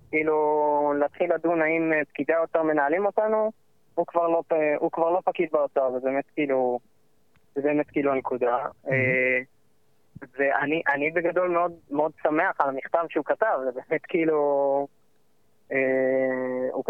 כאילו, 0.10 0.94
להתחיל 1.00 1.34
לדון 1.34 1.62
האם 1.62 1.92
פקידי 2.10 2.34
האוצר 2.34 2.64
מנהלים 2.64 3.06
אותנו, 3.06 3.52
הוא 3.96 4.06
כבר 4.08 4.28
לא, 4.28 4.42
הוא 4.78 4.92
כבר 4.92 5.10
לא 5.10 5.20
פקיד 5.26 5.50
באוצר, 5.52 5.92
זה 5.92 6.00
באמת 6.00 6.26
כאילו, 6.34 6.80
זה 7.56 7.62
באמת 7.62 7.90
כאילו 7.90 8.12
הנקודה. 8.12 8.66
Mm-hmm. 8.86 8.92
ואני 10.40 11.12
בגדול 11.12 11.50
מאוד, 11.50 11.74
מאוד 11.92 12.12
שמח 12.24 12.62
על 12.62 12.70
המכתב 12.70 13.06
שהוא 13.10 13.26
כתב, 13.26 13.60
זה 13.64 13.72
באמת 13.72 14.06
כאילו... 14.06 14.88
אה, 15.72 15.78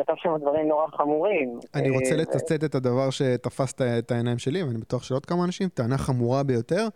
כתב 0.03 0.13
שם 0.17 0.29
דברים 0.41 0.67
נורא 0.67 0.88
חמורים. 0.98 1.60
אני 1.75 1.89
רוצה 1.89 2.12
אה, 2.12 2.17
לצטט 2.17 2.63
את 2.63 2.75
הדבר 2.75 3.10
שתפס 3.10 3.74
את 3.81 4.12
העיניים 4.12 4.38
שלי, 4.38 4.63
ואני 4.63 4.77
בטוח 4.77 5.03
של 5.03 5.13
עוד 5.13 5.25
כמה 5.25 5.43
אנשים, 5.46 5.70
טענה 5.70 5.98
חמורה 5.98 6.43
ביותר. 6.43 6.88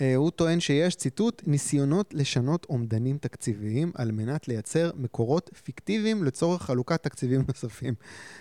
אה, 0.00 0.14
הוא 0.14 0.30
טוען 0.30 0.60
שיש, 0.60 0.96
ציטוט, 0.96 1.42
ניסיונות 1.46 2.14
לשנות 2.14 2.66
אומדנים 2.70 3.18
תקציביים 3.18 3.92
על 3.94 4.12
מנת 4.12 4.48
לייצר 4.48 4.90
מקורות 4.96 5.50
פיקטיביים 5.64 6.24
לצורך 6.24 6.62
חלוקת 6.62 7.02
תקציבים 7.02 7.44
נוספים. 7.48 7.94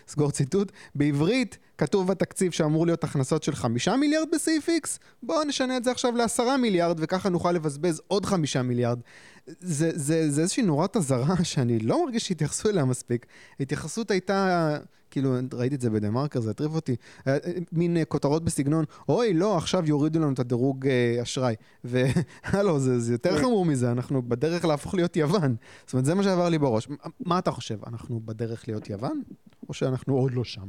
סגור 0.08 0.32
ציטוט. 0.32 0.72
בעברית 0.96 1.58
כתוב 1.78 2.08
בתקציב 2.08 2.52
שאמור 2.52 2.86
להיות 2.86 3.04
הכנסות 3.04 3.44
של 3.44 3.56
חמישה 3.56 3.96
מיליארד 3.96 4.28
בסעיף 4.34 4.70
X, 4.70 4.88
בואו 5.24 5.44
נשנה 5.44 5.78
את 5.78 5.84
זה 5.84 5.92
עכשיו 5.92 6.16
לעשרה 6.16 6.58
מיליארד 6.58 6.98
וככה 7.00 7.30
נוכל 7.30 7.52
לבזבז 7.52 8.02
עוד 8.08 8.26
חמישה 8.26 8.62
מיליארד. 8.62 9.00
זה, 9.48 9.92
זה, 9.96 10.32
זה 10.32 10.42
איזושהי 10.42 10.64
נורת 10.64 10.98
אזהרה 10.98 11.44
שאני 11.44 11.80
לא 11.80 12.06
מרגיש 12.06 12.28
שהתייחסו 12.28 12.70
אליה 12.70 12.86
מספיק. 12.86 13.26
ההתייחסות 13.60 14.12
הייתה, 14.12 14.78
כאילו, 15.16 15.30
ראיתי 15.54 15.76
את 15.76 15.82
זה 15.82 15.90
בדה 15.90 16.10
מרקר, 16.10 16.40
זה 16.40 16.52
הטריף 16.52 16.76
אותי, 16.76 16.96
אה, 17.28 17.34
אה, 17.34 17.38
מין 17.72 17.98
אה, 17.98 18.06
כותרות 18.06 18.44
בסגנון, 18.46 18.86
אוי, 19.10 19.34
לא, 19.34 19.58
עכשיו 19.58 19.82
יורידו 19.86 20.20
לנו 20.20 20.34
את 20.34 20.40
הדירוג 20.40 20.88
אשראי. 21.22 21.56
והלו, 21.84 22.80
זה, 22.80 23.00
זה 23.00 23.14
יותר 23.14 23.38
חמור 23.38 23.66
מזה, 23.66 23.92
אנחנו 23.92 24.22
בדרך 24.22 24.66
להפוך 24.66 24.96
להיות 24.96 25.16
יוון. 25.16 25.56
זאת 25.86 25.94
אומרת, 25.94 26.06
זה 26.06 26.16
מה 26.16 26.24
שעבר 26.24 26.50
לי 26.50 26.58
בראש. 26.58 26.88
מה 27.26 27.40
אתה 27.40 27.52
חושב, 27.52 27.76
אנחנו 27.88 28.20
בדרך 28.20 28.68
להיות 28.68 28.90
יוון? 28.90 29.22
או 29.70 29.74
שאנחנו 29.74 30.16
עוד 30.16 30.32
לא 30.34 30.44
שם? 30.44 30.68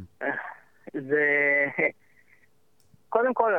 זה... 1.09 1.25
קודם 3.09 3.35
כל, 3.35 3.53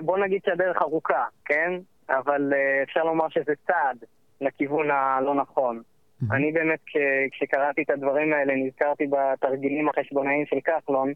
בוא 0.00 0.18
נגיד 0.18 0.40
שהדרך 0.46 0.76
ארוכה, 0.82 1.24
כן? 1.44 1.72
אבל 2.08 2.52
אפשר 2.82 3.04
לומר 3.04 3.28
שזה 3.28 3.52
צעד. 3.66 4.04
לכיוון 4.40 4.90
הלא 4.90 5.34
נכון. 5.34 5.82
Mm-hmm. 6.30 6.36
אני 6.36 6.52
באמת, 6.52 6.78
כש, 6.86 6.96
כשקראתי 7.30 7.82
את 7.82 7.90
הדברים 7.90 8.32
האלה, 8.32 8.54
נזכרתי 8.56 9.06
בתרגילים 9.06 9.88
החשבונאיים 9.88 10.46
של 10.46 10.56
כחלון, 10.60 11.12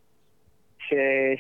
ש, 0.79 0.95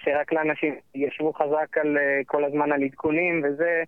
שרק 0.05 0.33
לאנשים 0.33 0.75
ישבו 0.95 1.33
חזק 1.33 1.79
על, 1.79 1.97
uh, 1.97 2.25
כל 2.27 2.45
הזמן 2.45 2.73
על 2.73 2.83
עדכונים 2.83 3.43
וזה, 3.45 3.83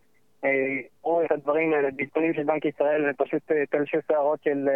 ראו 1.05 1.23
uh, 1.23 1.27
את 1.27 1.33
הדברים 1.33 1.73
האלה, 1.73 1.89
בעדכונים 1.91 2.35
של 2.35 2.43
בנק 2.43 2.65
ישראל, 2.65 3.11
ופשוט 3.11 3.51
uh, 3.51 3.55
תלשו 3.71 3.99
שערות 4.09 4.43
של 4.43 4.69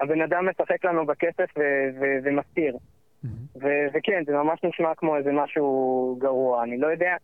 הבן 0.00 0.20
אדם 0.20 0.48
משחק 0.48 0.84
לנו 0.84 1.06
בכסף 1.06 1.50
ו- 1.58 1.88
ו- 2.00 2.18
ומסתיר. 2.24 2.76
Mm-hmm. 2.76 3.58
ו- 3.62 3.86
וכן, 3.92 4.22
זה 4.26 4.32
ממש 4.32 4.60
נשמע 4.64 4.94
כמו 4.94 5.16
איזה 5.16 5.32
משהו 5.32 6.16
גרוע. 6.20 6.62
אני 6.62 6.78
לא 6.78 6.86
יודע, 6.86 7.16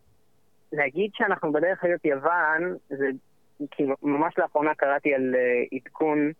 להגיד 0.73 1.11
שאנחנו 1.13 1.51
בדרך 1.51 1.83
להיות 1.83 2.05
יוון, 2.05 2.75
זה 2.89 3.07
כאילו, 3.71 3.95
ממש 4.03 4.33
לאחרונה 4.37 4.75
קראתי 4.75 5.13
על 5.13 5.35
uh, 5.35 5.75
עדכון 5.75 6.31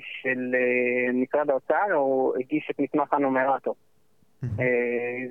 של 0.00 0.54
uh, 0.54 1.12
משרד 1.12 1.50
האוצר, 1.50 1.92
הוא 1.92 2.36
הגיש 2.36 2.68
את 2.70 2.80
מסמך 2.80 3.12
הנומרטור. 3.12 3.74
Mm-hmm. 3.74 4.46
Uh, 4.46 4.50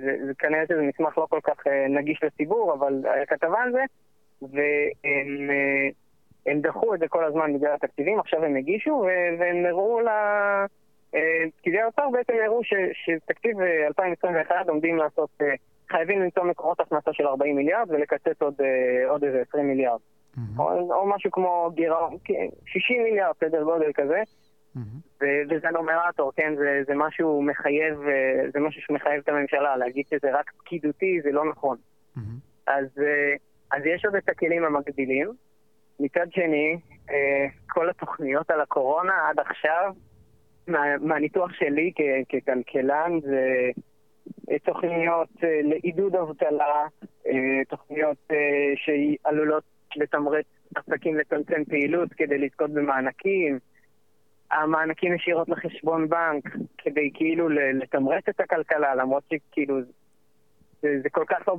זה, 0.01 0.17
זה 0.25 0.33
כנראה 0.39 0.65
שזה 0.65 0.81
מסמך 0.81 1.17
לא 1.17 1.27
כל 1.29 1.39
כך 1.43 1.67
נגיש 1.89 2.23
לציבור, 2.23 2.73
אבל 2.73 3.01
היה 3.03 3.25
כתבה 3.25 3.61
על 3.61 3.71
זה, 3.71 3.83
והם 4.41 5.51
דחו 6.61 6.95
את 6.95 6.99
זה 6.99 7.07
כל 7.07 7.25
הזמן 7.25 7.53
בגלל 7.53 7.73
התקציבים, 7.73 8.19
עכשיו 8.19 8.45
הם 8.45 8.55
הגישו, 8.55 9.05
והם 9.39 9.65
הראו 9.65 10.01
ל... 10.01 10.07
פקידי 11.57 11.79
האוצר 11.79 12.09
בעצם 12.11 12.33
הראו 12.45 12.61
שתקציב 12.93 13.61
2021 13.87 14.69
עומדים 14.69 14.97
לעשות, 14.97 15.29
חייבים 15.89 16.21
למצוא 16.21 16.43
מקורות 16.43 16.79
הכנסה 16.79 17.13
של 17.13 17.27
40 17.27 17.55
מיליארד 17.55 17.91
ולקצץ 17.91 18.41
עוד, 18.41 18.53
עוד 19.07 19.23
איזה 19.23 19.41
20 19.49 19.67
מיליארד. 19.67 19.99
Mm-hmm. 20.37 20.59
או, 20.59 20.93
או 20.93 21.09
משהו 21.15 21.31
כמו 21.31 21.71
גירעון, 21.75 22.17
60 22.65 23.03
מיליארד, 23.03 23.35
סדר 23.39 23.63
גודל 23.63 23.91
כזה. 23.93 24.21
Mm-hmm. 24.75 25.23
וזה 25.51 25.67
נומרטור, 25.73 26.31
כן? 26.35 26.55
זה, 26.55 26.81
זה 26.87 26.93
משהו 26.95 27.41
מחייב, 27.41 28.01
אה, 28.07 28.49
זה 28.53 28.59
משהו 28.59 28.81
שמחייב 28.81 29.21
את 29.23 29.29
הממשלה, 29.29 29.77
להגיד 29.77 30.05
שזה 30.07 30.39
רק 30.39 30.51
פקידותי 30.57 31.21
זה 31.23 31.31
לא 31.31 31.49
נכון. 31.49 31.77
Mm-hmm. 31.77 32.21
אז, 32.67 32.85
אה, 32.99 33.35
אז 33.77 33.85
יש 33.85 34.05
עוד 34.05 34.15
את 34.15 34.29
הכלים 34.29 34.63
המקבילים. 34.65 35.31
מצד 35.99 36.31
שני, 36.31 36.77
אה, 37.09 37.45
כל 37.67 37.89
התוכניות 37.89 38.51
על 38.51 38.61
הקורונה 38.61 39.13
עד 39.29 39.39
עכשיו, 39.39 39.93
מה, 40.67 40.97
מהניתוח 40.97 41.53
שלי 41.53 41.91
כ- 41.95 42.35
ככלכלן, 42.35 43.19
זה 43.21 43.69
תוכניות 44.63 45.29
לעידוד 45.41 46.15
אבטלה, 46.15 46.85
תוכניות 47.69 48.31
שעלולות 48.75 49.63
לתמרץ 49.97 50.45
עסקים 50.75 51.17
לצמצם 51.17 51.65
פעילות 51.65 52.13
כדי 52.13 52.37
לזכות 52.37 52.71
במענקים, 52.71 53.59
המענקים 54.51 55.13
ישירות 55.13 55.49
לחשבון 55.49 56.09
בנק 56.09 56.43
כדי 56.77 57.11
כאילו 57.13 57.49
לתמרץ 57.49 58.23
את 58.29 58.39
הכלכלה, 58.39 58.95
למרות 58.95 59.23
שכאילו 59.33 59.79
זה, 60.81 60.89
זה 61.03 61.09
כל 61.09 61.23
כך 61.27 61.47
לא... 61.47 61.57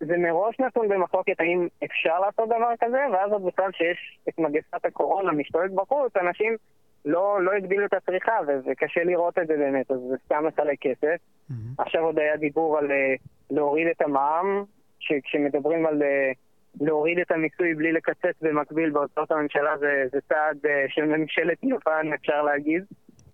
זה 0.00 0.16
מראש 0.18 0.60
נתון 0.60 0.88
במחלוקת 0.88 1.40
האם 1.40 1.68
אפשר 1.84 2.20
לעשות 2.20 2.48
דבר 2.48 2.72
כזה, 2.80 2.98
ואז 3.12 3.32
עוד 3.32 3.44
בכלל 3.46 3.72
שיש 3.72 4.18
את 4.28 4.38
מגפת 4.38 4.84
הקורונה 4.84 5.32
משתולת 5.32 5.72
בחוץ, 5.74 6.16
אנשים 6.16 6.56
לא, 7.04 7.42
לא 7.42 7.52
הגדילו 7.52 7.86
את 7.86 7.94
הצריכה, 7.94 8.38
וקשה 8.66 9.04
לראות 9.04 9.38
את 9.38 9.46
זה 9.46 9.56
באמת, 9.56 9.90
אז 9.90 10.00
זה 10.10 10.16
סתם 10.24 10.44
מסלק 10.46 10.78
כסף. 10.80 11.16
Mm-hmm. 11.50 11.54
עכשיו 11.78 12.02
עוד 12.02 12.18
היה 12.18 12.36
דיבור 12.36 12.78
על 12.78 12.90
אה, 12.90 13.14
להוריד 13.50 13.86
את 13.86 14.02
המע"מ, 14.02 14.64
שכשמדברים 14.98 15.86
על... 15.86 16.02
אה, 16.02 16.32
להוריד 16.80 17.18
את 17.18 17.30
המיסוי 17.30 17.74
בלי 17.74 17.92
לקצץ 17.92 18.42
במקביל 18.42 18.90
בהוצאות 18.90 19.30
הממשלה 19.30 19.78
זה, 19.80 20.04
זה 20.12 20.18
צעד 20.28 20.56
uh, 20.64 20.68
של 20.88 21.04
ממשלת 21.04 21.62
יוון, 21.62 22.12
אפשר 22.14 22.42
להגיד. 22.42 22.84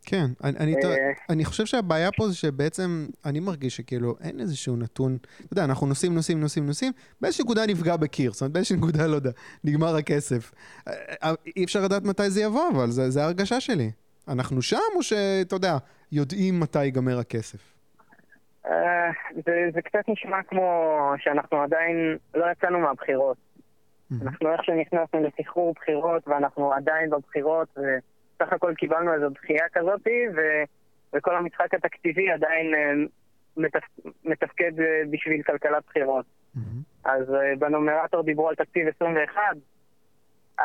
כן, 0.06 0.24
אני, 0.44 0.56
אני, 0.58 0.74
uh, 0.74 0.86
אני 1.30 1.44
חושב 1.44 1.66
שהבעיה 1.66 2.12
פה 2.16 2.28
זה 2.28 2.34
שבעצם 2.34 3.06
אני 3.24 3.40
מרגיש 3.40 3.76
שכאילו 3.76 4.16
אין 4.24 4.40
איזשהו 4.40 4.76
נתון, 4.76 5.16
אתה 5.22 5.52
יודע, 5.52 5.64
אנחנו 5.64 5.86
נוסעים, 5.86 6.14
נוסעים, 6.14 6.40
נוסעים, 6.40 6.66
נוסעים, 6.66 6.92
באיזושהי 7.20 7.44
נקודה 7.44 7.66
נפגע 7.66 7.96
בקיר, 7.96 8.32
זאת 8.32 8.40
אומרת 8.40 8.52
באיזושהי 8.52 8.76
נקודה, 8.76 9.06
לא 9.06 9.14
יודע, 9.14 9.30
נגמר 9.64 9.96
הכסף. 9.96 10.52
אה, 10.88 11.34
אי 11.56 11.64
אפשר 11.64 11.80
לדעת 11.84 12.04
מתי 12.04 12.30
זה 12.30 12.42
יבוא, 12.42 12.68
אבל 12.74 12.90
זה, 12.90 13.10
זה 13.10 13.22
ההרגשה 13.22 13.60
שלי. 13.60 13.90
אנחנו 14.28 14.62
שם, 14.62 14.76
או 14.96 15.02
שאתה 15.02 15.56
יודע, 15.56 15.78
יודעים 16.12 16.60
מתי 16.60 16.84
ייגמר 16.84 17.18
הכסף? 17.18 17.71
אה, 18.66 19.10
זה, 19.46 19.68
זה 19.74 19.82
קצת 19.82 20.08
נשמע 20.08 20.42
כמו 20.42 20.98
שאנחנו 21.18 21.62
עדיין 21.62 22.16
לא 22.34 22.46
יצאנו 22.52 22.78
מהבחירות. 22.78 23.36
אנחנו 24.22 24.52
איך 24.52 24.64
שנכנסנו 24.64 25.20
לסחרור 25.22 25.74
בחירות 25.74 26.28
ואנחנו 26.28 26.72
עדיין 26.72 27.10
בבחירות 27.10 27.68
וסך 27.78 28.52
הכל 28.52 28.74
קיבלנו 28.74 29.14
איזו 29.14 29.28
דחייה 29.28 29.68
כזאת 29.72 30.06
ו, 30.36 30.40
וכל 31.12 31.36
המשחק 31.36 31.74
התקציבי 31.74 32.30
עדיין 32.30 32.74
אה, 32.74 32.92
מתפ, 33.56 33.84
מתפקד 34.24 34.80
אה, 34.80 35.02
בשביל 35.10 35.42
כלכלת 35.42 35.84
בחירות. 35.86 36.24
אז 37.04 37.26
בנומרטור 37.58 38.22
דיברו 38.22 38.48
על 38.48 38.54
תקציב 38.54 38.88
21. 38.96 39.40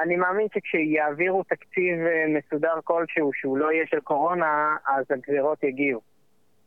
אני 0.03 0.15
מאמין 0.15 0.47
שכשיעבירו 0.53 1.43
תקציב 1.43 1.99
מסודר 2.27 2.73
כלשהו 2.83 3.31
שהוא 3.33 3.57
לא 3.57 3.71
יהיה 3.71 3.87
של 3.87 3.99
קורונה, 3.99 4.75
אז 4.87 5.05
הגזירות 5.09 5.63
יגיעו. 5.63 6.01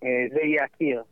זה 0.00 0.40
יהיה 0.42 0.64
הקיר. 0.64 1.02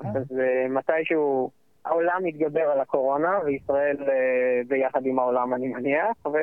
אז 0.00 0.22
uh, 0.30 0.68
מתישהו 0.70 1.50
העולם 1.84 2.26
יתגבר 2.26 2.60
על 2.60 2.80
הקורונה, 2.80 3.38
וישראל 3.44 3.96
uh, 4.00 4.68
ביחד 4.68 5.06
עם 5.06 5.18
העולם 5.18 5.54
אני 5.54 5.68
מניח, 5.68 6.26
ו... 6.26 6.36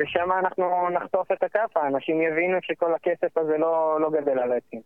ושם 0.00 0.32
אנחנו 0.38 0.90
נחטוף 0.90 1.32
את 1.32 1.42
הכאפה, 1.42 1.86
אנשים 1.86 2.20
יבינו 2.20 2.58
שכל 2.62 2.94
הכסף 2.94 3.38
הזה 3.38 3.58
לא, 3.58 3.98
לא 4.00 4.10
גדל 4.10 4.38
על 4.38 4.52
עצים. 4.52 4.80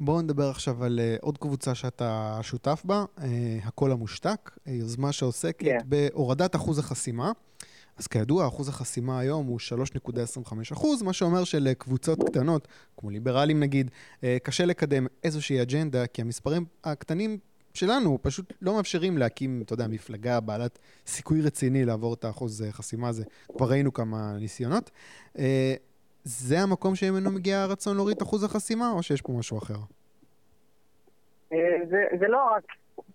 בואו 0.00 0.22
נדבר 0.22 0.50
עכשיו 0.50 0.84
על 0.84 0.98
uh, 0.98 1.22
עוד 1.22 1.38
קבוצה 1.38 1.74
שאתה 1.74 2.38
שותף 2.42 2.82
בה, 2.84 3.04
הקול 3.66 3.92
המושתק, 3.92 4.50
יוזמה 4.66 5.12
שעוסקת 5.12 5.62
yeah. 5.62 5.64
כן. 5.64 5.78
בהורדת 5.84 6.56
אחוז 6.56 6.78
החסימה. 6.78 7.32
אז 7.98 8.06
כידוע, 8.06 8.48
אחוז 8.48 8.68
החסימה 8.68 9.18
היום 9.18 9.46
הוא 9.46 9.60
3.25 10.44 10.52
אחוז, 10.72 11.02
מה 11.02 11.12
שאומר 11.12 11.44
שלקבוצות 11.44 12.22
קטנות, 12.22 12.68
כמו 12.96 13.10
ליברלים 13.10 13.60
נגיד, 13.60 13.90
אה, 14.24 14.36
קשה 14.42 14.64
לקדם 14.64 15.06
איזושהי 15.24 15.62
אג'נדה, 15.62 16.06
כי 16.06 16.22
המספרים 16.22 16.64
הקטנים 16.84 17.38
שלנו 17.74 18.18
פשוט 18.22 18.52
לא 18.62 18.76
מאפשרים 18.76 19.18
להקים, 19.18 19.62
אתה 19.64 19.72
יודע, 19.72 19.86
מפלגה 19.86 20.40
בעלת 20.40 20.78
סיכוי 21.06 21.40
רציני 21.40 21.84
לעבור 21.84 22.14
את 22.14 22.24
האחוז 22.24 22.64
חסימה 22.70 23.08
הזה. 23.08 23.24
כבר 23.56 23.70
ראינו 23.70 23.92
כמה 23.92 24.36
ניסיונות. 24.40 24.90
אה, 25.38 25.74
זה 26.24 26.60
המקום 26.60 26.94
שממנו 26.94 27.30
מגיע 27.30 27.62
הרצון 27.62 27.96
להוריד 27.96 28.16
את 28.16 28.22
אחוז 28.22 28.44
החסימה, 28.44 28.90
או 28.92 29.02
שיש 29.02 29.22
פה 29.22 29.32
משהו 29.32 29.58
אחר? 29.58 29.78
אה, 31.52 31.58
זה, 31.90 32.04
זה 32.20 32.28
לא 32.28 32.38
רק 32.56 32.64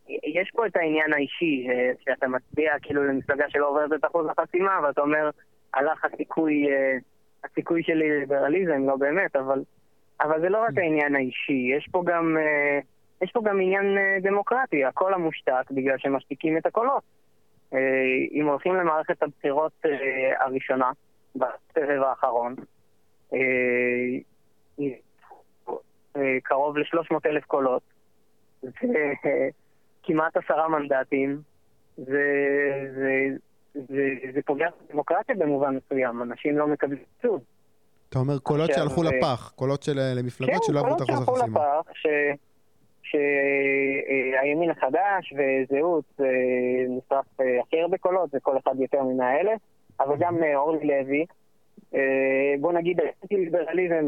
יש 0.10 0.52
פה 0.56 0.68
את 0.68 0.76
העניין 0.76 1.14
האישי, 1.14 1.68
אה, 1.70 1.92
שאתה 2.00 2.28
מצביע 2.28 2.74
כאילו 2.82 3.04
למפלגה 3.04 3.50
שלא 3.50 3.70
עוברת 3.70 3.94
את 3.94 4.06
אחוז 4.06 4.28
החסימה, 4.30 4.80
ואתה 4.84 5.02
אומר, 5.02 5.30
הלך 5.74 6.06
הסיכוי, 6.06 6.72
אה, 6.72 6.98
הסיכוי 7.44 7.84
שלי 7.84 8.10
לליברליזם, 8.10 8.88
לא 8.88 8.96
באמת, 8.96 9.36
אבל, 9.36 9.64
אבל 10.22 10.42
זה 10.42 10.50
לא 10.50 10.58
רק 10.58 10.78
העניין 10.78 11.16
האישי, 11.16 11.72
יש 11.78 11.88
פה 11.92 12.04
גם, 12.06 12.38
אה, 12.38 12.80
יש 13.22 13.32
פה 13.32 13.42
גם 13.44 13.62
עניין 13.62 13.98
דמוקרטי, 14.22 14.86
הקול 14.86 15.14
המושתק 15.14 15.72
בגלל 15.72 15.98
שמשתיקים 15.98 16.58
את 16.58 16.66
הקולות. 16.66 17.04
אם 18.32 18.48
הולכים 18.48 18.76
למערכת 18.76 19.24
הבחירות 19.24 19.72
הראשונה, 20.40 20.92
בסבב 21.36 22.02
האחרון, 22.04 22.56
קרוב 26.44 26.78
ל-300 26.78 27.16
אלף 27.26 27.46
קולות, 27.46 27.82
כמעט 30.04 30.38
עשרה 30.38 30.68
מנדטים, 30.68 31.42
זה, 31.98 32.24
זה, 32.96 33.28
זה, 33.74 34.10
זה 34.34 34.40
פוגע 34.46 34.68
בדמוקרטיה 34.90 35.36
במובן 35.36 35.76
מסוים, 35.76 36.22
אנשים 36.22 36.58
לא 36.58 36.68
מקבלים 36.68 37.00
ייצוג. 37.00 37.42
אתה 38.10 38.20
אומר 38.20 38.40
קולות 38.40 38.70
שהלכו 38.74 39.04
לפח, 39.04 39.54
קולות 39.56 39.84
של 39.84 40.00
למפלגות 40.16 40.56
כן, 40.56 40.68
שלא 40.68 40.80
עברו 40.80 40.96
את 40.96 41.02
אחוז 41.02 41.10
החסימה. 41.10 41.46
כן, 41.46 41.54
קולות 41.54 41.86
שהלכו 41.96 42.22
לפח, 42.24 42.42
שהימין 43.12 44.72
החדש 44.72 45.34
וזהות 45.34 46.06
אה, 46.20 46.26
נשרף 46.90 47.26
אה, 47.42 47.62
הכי 47.62 47.82
הרבה 47.82 47.98
קולות, 47.98 48.32
זה 48.32 48.40
כל 48.40 48.58
אחד 48.58 48.80
יותר 48.80 49.04
מ-100 49.04 49.24
אלף, 49.24 49.60
אבל 50.00 50.16
גם 50.20 50.44
אה, 50.44 50.58
אורלי 50.58 50.88
לוי, 50.88 51.26
בוא 52.60 52.74
נגיד 52.74 53.00
האנטי-ליברליזם 53.00 54.08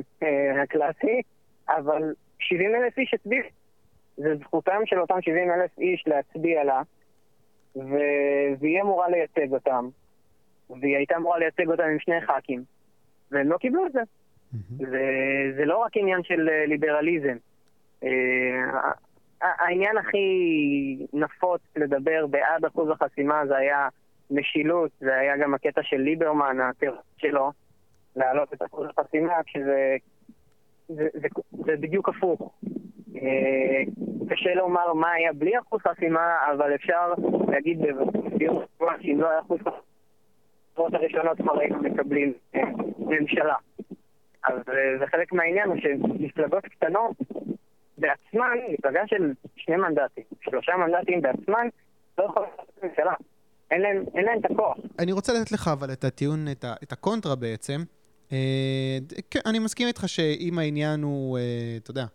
הקלאסי, 0.64 1.22
אבל 1.70 2.14
70 2.40 2.76
אלף 2.76 2.98
איש 2.98 3.14
הצביעו. 3.14 3.48
זה 4.18 4.36
זכותם 4.36 4.82
של 4.86 5.00
אותם 5.00 5.22
70 5.22 5.52
אלף 5.52 5.80
איש 5.80 6.04
להצביע 6.08 6.64
לה. 6.64 6.82
והיא 8.60 8.82
אמורה 8.82 9.10
לייצג 9.10 9.54
אותם, 9.54 9.90
והיא 10.70 10.98
הייתה 10.98 11.16
אמורה 11.16 11.40
לייצג 11.40 11.68
אותם 11.68 11.84
עם 11.84 12.00
שני 12.00 12.22
ח"כים, 12.22 12.64
והם 13.32 13.50
לא 13.50 13.58
קיבלו 13.58 13.86
את 13.86 13.92
זה. 13.92 14.02
זה, 14.78 15.02
זה 15.56 15.66
לא 15.66 15.78
רק 15.78 15.98
עניין 15.98 16.24
של 16.24 16.50
אה, 16.50 16.66
ליברליזם. 16.66 17.38
אה, 18.04 18.10
העניין 19.42 19.98
הכי 19.98 20.28
נפוץ 21.14 21.62
לדבר 21.76 22.28
בעד 22.28 22.66
אחוז 22.66 22.90
החסימה 22.90 23.46
זה 23.48 23.58
היה 23.58 23.88
משילות, 24.32 24.92
זה 25.00 25.16
היה 25.16 25.38
גם 25.38 25.54
הקטע 25.54 25.84
של 25.84 25.98
ליברמן, 25.98 26.58
הטרור 26.62 27.02
שלו, 27.18 27.52
להעלות 28.16 28.54
את 28.54 28.62
אחוז 28.62 28.88
החסימה, 28.90 29.34
כשזה 29.46 29.96
זה, 30.88 31.08
זה, 31.14 31.28
זה 31.52 31.76
בדיוק 31.80 32.10
הפוך. 32.10 32.54
אה, 33.24 33.84
קשה 34.30 34.54
לומר 34.56 34.94
מה 34.94 35.12
היה 35.12 35.34
בלי 35.34 35.60
אחוז 35.60 35.82
חסימה, 35.82 36.38
אבל 36.56 36.76
אפשר 36.76 37.14
להגיד 37.52 37.80
בדיוק 38.34 38.64
שאם 39.02 39.22
לא 39.22 39.30
היה 39.30 39.40
אחוז 39.40 39.60
חסימה, 39.60 40.98
הראשונות 40.98 41.38
כבר 41.38 41.60
היינו 41.60 41.80
מקבלים 41.80 42.34
אה, 42.56 42.62
ממשלה. 43.00 43.56
אז 44.44 44.54
אה, 44.70 44.98
זה 45.00 45.06
חלק 45.08 45.34
מהעניין 45.34 45.70
שמפלגות 45.82 46.66
קטנות 46.66 47.16
בעצמן, 47.98 48.58
מפלגה 48.74 49.02
של 49.08 49.34
שני 49.56 49.76
מנדטים, 49.76 50.24
שלושה 50.42 50.72
מנדטים 50.78 51.22
בעצמן, 51.22 51.68
לא 52.18 52.24
יכולות 52.24 52.50
לעשות 52.58 52.84
ממשלה. 52.84 53.14
אין 53.72 53.82
להם, 53.82 54.40
את 54.40 54.52
הכוח. 54.52 54.78
אני 55.00 55.12
רוצה 55.12 55.34
לתת 55.34 55.52
לך 55.52 55.70
אבל 55.74 55.94
את 55.94 56.04
הטיעון, 56.04 56.48
את, 56.52 56.64
ה, 56.64 56.74
את 56.84 56.92
הקונטרה 56.92 57.36
בעצם. 57.36 57.82
כן, 59.32 59.40
אני 59.46 59.60
מסכים 59.60 59.88
איתך 59.88 60.10
שאם 60.10 60.60
העניין 60.60 61.04
הוא, 61.04 61.40
אתה 61.78 61.92
יודע, 61.92 62.06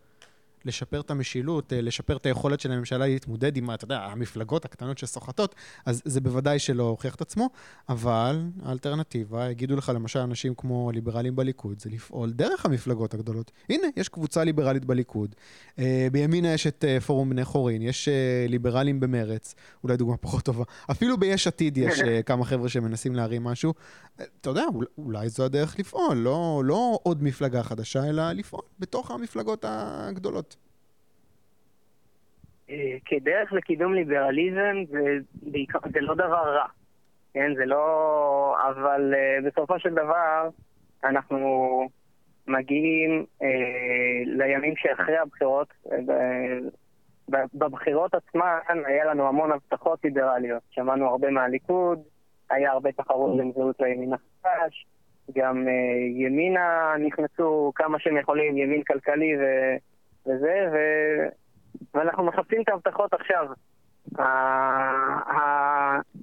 לשפר 0.65 1.01
את 1.01 1.11
המשילות, 1.11 1.73
אה, 1.73 1.81
לשפר 1.81 2.17
את 2.17 2.27
היכולת 2.27 2.61
של 2.61 2.73
הממשלה 2.73 3.07
להתמודד 3.07 3.57
עם, 3.57 3.71
אתה 3.71 3.85
יודע, 3.85 3.99
המפלגות 3.99 4.65
הקטנות 4.65 4.99
שסוחטות, 4.99 5.55
אז 5.87 6.03
זה 6.05 6.21
בוודאי 6.21 6.59
שלא 6.59 6.83
הוכיח 6.83 7.15
את 7.15 7.21
עצמו, 7.21 7.51
אבל 7.89 8.43
האלטרנטיבה, 8.63 9.51
יגידו 9.51 9.77
לך 9.77 9.93
למשל 9.95 10.19
אנשים 10.19 10.55
כמו 10.57 10.91
הליברלים 10.91 11.37
בליכוד, 11.37 11.81
זה 11.81 11.91
לפעול 11.91 12.31
דרך 12.31 12.67
המפלגות 12.67 13.15
הגדולות. 13.15 13.51
הנה, 13.69 13.87
יש 13.97 14.09
קבוצה 14.09 14.45
ליברלית 14.45 14.85
בליכוד, 14.85 15.35
אה, 15.79 16.09
בימינה 16.13 16.53
יש 16.53 16.67
את 16.67 16.85
אה, 16.89 17.01
פורום 17.01 17.31
בני 17.31 17.45
חורין, 17.45 17.83
יש 17.83 18.09
ליברלים 18.49 19.01
במרץ, 19.01 19.55
אולי 19.85 19.97
דוגמה 19.97 20.17
פחות 20.17 20.45
טובה, 20.45 20.65
אפילו 20.91 21.17
ביש 21.17 21.47
עתיד 21.47 21.79
יש 21.79 22.01
כמה 22.27 22.45
חבר'ה 22.45 22.69
שמנסים 22.69 23.15
להרים 23.15 23.45
משהו. 23.45 23.75
אתה 24.17 24.51
יודע, 24.51 24.65
אולי 24.99 25.29
זו 25.29 25.45
הדרך 25.45 25.79
לפעול, 25.79 26.17
לא, 26.17 26.63
לא 26.65 26.99
עוד 27.03 27.23
מפלגה 27.23 27.63
חדשה, 27.63 28.09
אלא 28.09 28.33
לפעול 28.33 28.63
בתוך 28.79 29.11
המפלגות 29.11 29.65
הגדולות. 29.69 30.57
אה, 32.71 32.97
כדרך 33.05 33.53
לקידום 33.53 33.95
ליברליזם 33.95 34.77
זה, 34.91 35.19
זה 35.93 36.01
לא 36.01 36.15
דבר 36.15 36.55
רע, 36.57 36.67
כן? 37.35 37.55
זה 37.55 37.67
לא... 37.67 38.57
אבל 38.69 39.15
uh, 39.15 39.47
בסופו 39.47 39.79
של 39.79 39.95
דבר 39.95 40.49
אנחנו 41.05 41.49
מגיעים 42.47 43.25
uh, 43.43 43.45
לימים 44.27 44.75
שאחרי 44.77 45.17
הבחירות. 45.17 45.69
בבחירות 47.55 48.15
עצמן 48.15 48.59
היה 48.87 49.05
לנו 49.05 49.29
המון 49.29 49.53
הבטחות 49.53 50.05
ליברליות. 50.05 50.63
שמענו 50.71 51.07
הרבה 51.07 51.31
מהליכוד, 51.31 52.03
היה 52.51 52.73
הרבה 52.73 52.93
תחרות 52.93 53.37
בין 53.37 53.53
זהות 53.53 53.81
לימין 53.81 54.13
החדש, 54.13 54.87
גם 55.35 55.67
uh, 55.67 55.71
ימינה 56.23 56.95
נכנסו 56.99 57.73
כמה 57.75 57.99
שהם 57.99 58.17
יכולים, 58.17 58.57
ימין 58.57 58.83
כלכלי 58.83 59.37
ו... 59.37 59.43
וזה, 60.27 60.69
ו... 60.73 60.77
ואנחנו 61.95 62.25
מחפשים 62.25 62.63
את 62.63 62.69
ההבטחות 62.69 63.15
עכשיו. 63.15 63.47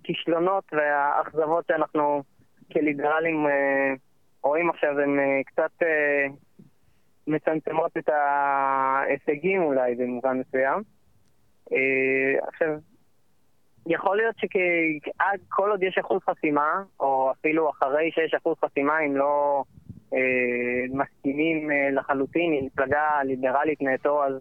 הכישלונות 0.04 0.64
והאכזבות 0.72 1.66
שאנחנו 1.68 2.24
כליברלים 2.74 3.48
אה, 3.48 3.94
רואים 4.44 4.70
עכשיו 4.70 5.00
הן 5.00 5.20
אה, 5.20 5.42
קצת 5.46 5.72
אה, 5.84 6.26
מצמצמות 7.28 7.98
את 7.98 8.10
ההישגים 8.10 9.64
אולי 9.64 9.96
במובן 9.96 10.40
מסוים. 10.40 10.84
עכשיו, 12.48 12.70
יכול 13.88 14.18
להיות 14.18 14.36
שעד 14.38 15.40
כל 15.50 15.72
עוד 15.72 15.84
יש 15.84 15.98
אחוז 15.98 16.22
חסימה, 16.30 16.84
או 17.00 17.32
אפילו 17.32 17.70
אחרי 17.70 18.12
שיש 18.12 18.34
אחוז 18.34 18.58
חסימה, 18.66 19.00
אם 19.00 19.16
לא 19.16 19.64
אה, 20.14 20.86
מסכימים 20.90 21.72
אה, 21.72 21.90
לחלוטין 21.92 22.54
עם 22.54 22.66
מפלגה 22.66 23.24
ליברלית 23.24 23.82
נטו, 23.82 24.24
אז 24.24 24.34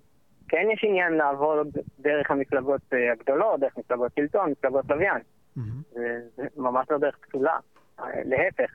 כן 0.48 0.66
יש 0.72 0.84
עניין 0.84 1.12
לעבוד 1.12 1.68
דרך 2.00 2.30
המפלגות 2.30 2.80
אה, 2.92 3.12
הגדולות, 3.12 3.60
דרך 3.60 3.78
מפלגות 3.78 4.12
שלטון, 4.16 4.50
מפלגות 4.50 4.84
לוויין. 4.88 5.22
זה 6.36 6.46
ממש 6.56 6.86
לא 6.90 6.98
דרך 6.98 7.16
פסולה, 7.16 7.58
אה, 8.00 8.04
להפך. 8.24 8.70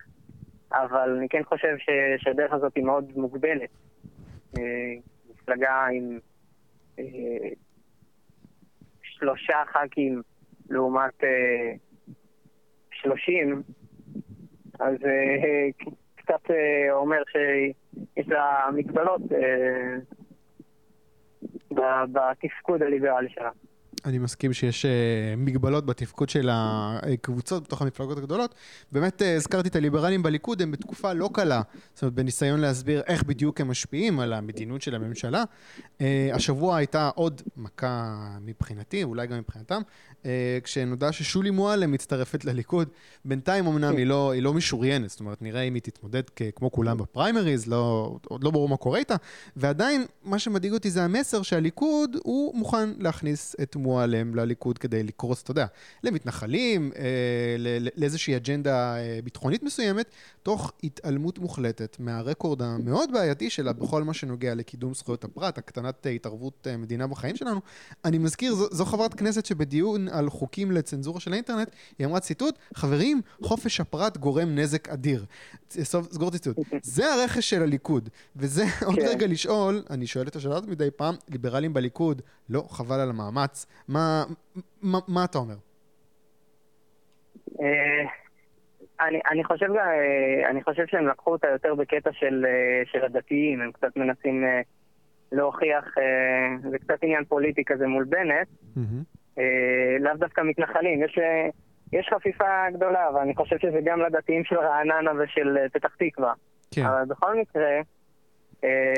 אבל 0.71 1.15
אני 1.17 1.29
כן 1.29 1.43
חושב 1.43 1.75
שהדרך 2.17 2.53
הזאת 2.53 2.75
היא 2.75 2.83
מאוד 2.83 3.11
מוגבלת. 3.15 3.69
אה, 4.57 4.63
מפלגה 5.29 5.87
עם 5.87 6.19
שלושה 9.01 9.63
ח"כים 9.67 10.21
לעומת 10.69 11.23
שלושים, 12.91 13.61
אז 14.79 14.95
קצת 16.15 16.51
אומר 16.91 17.21
שיש 17.31 18.27
לה 18.27 18.69
מגבלות 18.75 19.21
בתפקוד 22.11 22.83
הליברלי 22.83 23.29
שלה. 23.29 23.49
אני 24.05 24.17
מסכים 24.17 24.53
שיש 24.53 24.85
uh, 24.85 24.89
מגבלות 25.37 25.85
בתפקוד 25.85 26.29
של 26.29 26.49
הקבוצות 26.51 27.63
בתוך 27.63 27.81
המפלגות 27.81 28.17
הגדולות. 28.17 28.55
באמת 28.91 29.21
uh, 29.21 29.25
הזכרתי 29.25 29.69
את 29.69 29.75
הליברלים 29.75 30.23
בליכוד, 30.23 30.61
הם 30.61 30.71
בתקופה 30.71 31.13
לא 31.13 31.29
קלה, 31.33 31.61
זאת 31.93 32.01
אומרת 32.01 32.13
בניסיון 32.13 32.59
להסביר 32.59 33.01
איך 33.07 33.23
בדיוק 33.23 33.61
הם 33.61 33.67
משפיעים 33.67 34.19
על 34.19 34.33
המדיניות 34.33 34.81
של 34.81 34.95
הממשלה. 34.95 35.43
Uh, 35.79 36.01
השבוע 36.33 36.77
הייתה 36.77 37.09
עוד 37.15 37.41
מכה 37.57 38.15
מבחינתי, 38.41 39.03
אולי 39.03 39.27
גם 39.27 39.37
מבחינתם, 39.37 39.81
uh, 40.23 40.25
כשנודע 40.63 41.11
ששולי 41.11 41.49
מועלם 41.49 41.91
מצטרפת 41.91 42.45
לליכוד. 42.45 42.87
בינתיים 43.25 43.67
אמנם 43.67 43.97
היא 43.97 44.05
לא, 44.05 44.31
היא 44.31 44.43
לא 44.43 44.53
משוריינת, 44.53 45.09
זאת 45.09 45.19
אומרת 45.19 45.41
נראה 45.41 45.61
אם 45.61 45.73
היא 45.73 45.81
תתמודד 45.81 46.23
כמו 46.55 46.71
כולם 46.71 46.97
בפריימריז, 46.97 47.67
לא, 47.67 48.15
עוד 48.27 48.43
לא 48.43 48.51
ברור 48.51 48.69
מה 48.69 48.77
קורה 48.77 48.99
איתה, 48.99 49.15
ועדיין 49.55 50.05
מה 50.23 50.39
שמדאיג 50.39 50.73
אותי 50.73 50.91
זה 50.91 51.03
המסר 51.03 51.41
שהליכוד 51.41 52.17
הוא 52.23 52.57
מוכן 52.57 52.89
להכניס 52.99 53.55
את 53.61 53.75
מועלם 53.75 53.88
לליכוד 54.33 54.77
כדי 54.77 55.03
לקרוס, 55.03 55.43
אתה 55.43 55.51
יודע, 55.51 55.65
למתנחלים, 56.03 56.91
אה, 56.95 57.55
לאיזושהי 57.97 58.35
אג'נדה 58.35 58.97
אה, 58.97 59.19
ביטחונית 59.23 59.63
מסוימת, 59.63 60.11
תוך 60.43 60.73
התעלמות 60.83 61.39
מוחלטת 61.39 61.97
מהרקורד 61.99 62.61
המאוד 62.61 63.11
בעייתי 63.13 63.49
שלה 63.49 63.73
בכל 63.73 64.03
מה 64.03 64.13
שנוגע 64.13 64.55
לקידום 64.55 64.93
זכויות 64.93 65.23
הפרט, 65.23 65.57
הקטנת 65.57 66.07
אה, 66.07 66.11
התערבות 66.11 66.67
מדינה 66.77 67.07
בחיים 67.07 67.35
שלנו. 67.35 67.61
אני 68.05 68.17
מזכיר, 68.17 68.55
זו, 68.55 68.67
זו 68.71 68.85
חברת 68.85 69.13
כנסת 69.13 69.45
שבדיון 69.45 70.07
על 70.07 70.29
חוקים 70.29 70.71
לצנזורה 70.71 71.19
של 71.19 71.33
האינטרנט, 71.33 71.69
היא 71.99 72.07
אמרה 72.07 72.19
ציטוט, 72.19 72.55
חברים, 72.73 73.21
חופש 73.43 73.79
הפרט 73.79 74.17
גורם 74.17 74.55
נזק 74.55 74.89
אדיר. 74.89 75.25
סגור 75.69 76.31
ציטוט. 76.31 76.57
זה 76.81 77.13
הרכש 77.13 77.49
של 77.49 77.63
הליכוד, 77.63 78.09
וזה 78.35 78.65
עוד 78.85 78.95
כן. 78.95 79.05
רגע 79.07 79.27
לשאול, 79.27 79.83
אני 79.89 80.07
שואל 80.07 80.27
את 80.27 80.35
השאלה 80.35 80.55
הזאת 80.55 80.69
מדי 80.69 80.91
פעם, 80.91 81.15
ליברלים 81.29 81.73
בליכוד, 81.73 82.21
לא, 82.49 82.67
חבל 82.69 82.99
על 82.99 83.09
המאמץ. 83.09 83.65
מה, 83.89 84.23
מה, 84.81 84.97
מה 85.07 85.25
אתה 85.25 85.37
אומר? 85.37 85.55
אה, 87.61 88.05
אני, 89.07 89.19
אני, 89.31 89.43
חושב, 89.43 89.71
אה, 89.71 90.49
אני 90.49 90.63
חושב 90.63 90.83
שהם 90.87 91.07
לקחו 91.07 91.31
אותה 91.31 91.47
יותר 91.47 91.75
בקטע 91.75 92.09
של, 92.13 92.45
אה, 92.45 92.81
של 92.91 93.05
הדתיים, 93.05 93.61
הם 93.61 93.71
קצת 93.71 93.97
מנסים 93.97 94.43
להוכיח, 95.31 95.85
זה 96.71 96.77
קצת 96.79 97.03
עניין 97.03 97.25
פוליטי 97.25 97.63
כזה 97.65 97.87
מול 97.87 98.03
בנט, 98.03 98.47
mm-hmm. 98.47 99.39
לאו 99.99 100.13
דווקא 100.17 100.41
מתנחלים, 100.41 101.03
יש, 101.03 101.19
יש 101.93 102.09
חפיפה 102.13 102.69
גדולה, 102.73 103.09
אבל 103.09 103.19
אני 103.19 103.35
חושב 103.35 103.59
שזה 103.59 103.79
גם 103.85 103.99
לדתיים 103.99 104.43
של 104.43 104.57
רעננה 104.57 105.11
ושל 105.19 105.57
פתח 105.73 105.95
תקווה. 105.95 106.33
כן. 106.71 106.85
אבל 106.85 107.05
בכל 107.07 107.39
מקרה, 107.39 107.81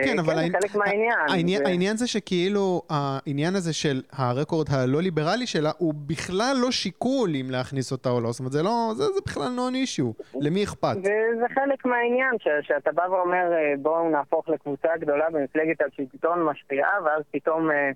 כן, 0.05 0.19
אבל 0.19 0.33
כן, 0.35 0.59
חלק 0.59 0.75
מהעניין. 0.75 1.13
העניין, 1.29 1.65
העניין 1.65 1.97
זה 1.97 2.07
שכאילו, 2.07 2.81
העניין 2.89 3.55
הזה 3.55 3.73
של 3.73 4.01
הרקורד 4.11 4.67
הלא 4.71 5.01
ליברלי 5.01 5.47
שלה, 5.47 5.71
הוא 5.77 5.93
בכלל 6.07 6.55
לא 6.61 6.71
שיקול 6.71 7.29
אם 7.41 7.47
להכניס 7.51 7.91
אותה 7.91 8.09
או 8.09 8.21
לא. 8.21 8.31
זאת 8.31 8.39
אומרת, 8.39 8.51
זה 8.51 8.63
לא, 8.63 8.91
זה, 8.95 9.03
זה 9.03 9.21
בכלל 9.25 9.49
נון 9.49 9.75
אישיו. 9.75 10.11
למי 10.35 10.63
אכפת? 10.63 10.97
וזה 10.97 11.45
חלק 11.55 11.85
מהעניין, 11.85 12.35
ש, 12.39 12.47
שאתה 12.61 12.91
בא 12.91 13.01
ואומר, 13.01 13.53
אה, 13.53 13.73
בואו 13.81 14.09
נהפוך 14.09 14.49
לקבוצה 14.49 14.89
גדולה 14.99 15.29
במפלגת 15.29 15.81
השלטון 15.81 16.43
משפיעה, 16.43 17.03
ואז 17.05 17.23
פתאום 17.31 17.71
אה, 17.71 17.91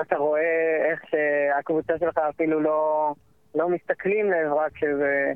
אתה 0.00 0.16
רואה 0.16 0.90
איך 0.90 1.00
שהקבוצה 1.10 1.92
שלך 1.98 2.18
אפילו 2.18 2.60
לא, 2.60 3.14
לא 3.54 3.68
מסתכלים 3.68 4.30
לעברה 4.30 4.70
כשזה... 4.74 5.32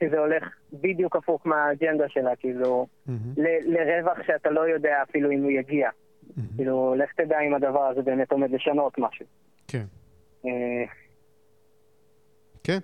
שזה 0.00 0.18
הולך 0.18 0.44
בדיוק 0.72 1.16
הפוך 1.16 1.46
מהאג'נדה 1.46 2.08
שלה, 2.08 2.36
כאילו, 2.36 2.86
mm-hmm. 3.08 3.12
ל- 3.36 3.78
לרווח 3.78 4.18
שאתה 4.26 4.50
לא 4.50 4.68
יודע 4.68 5.02
אפילו 5.02 5.30
אם 5.30 5.42
הוא 5.42 5.50
יגיע. 5.50 5.88
Mm-hmm. 5.88 6.56
כאילו, 6.56 6.94
לך 6.98 7.12
תדע 7.12 7.40
אם 7.40 7.54
הדבר 7.54 7.86
הזה 7.86 8.02
באמת 8.02 8.32
עומד 8.32 8.50
לשנות 8.50 8.92
משהו. 8.98 9.26
כן. 9.68 9.84
אה, 10.46 10.84
כן, 12.64 12.78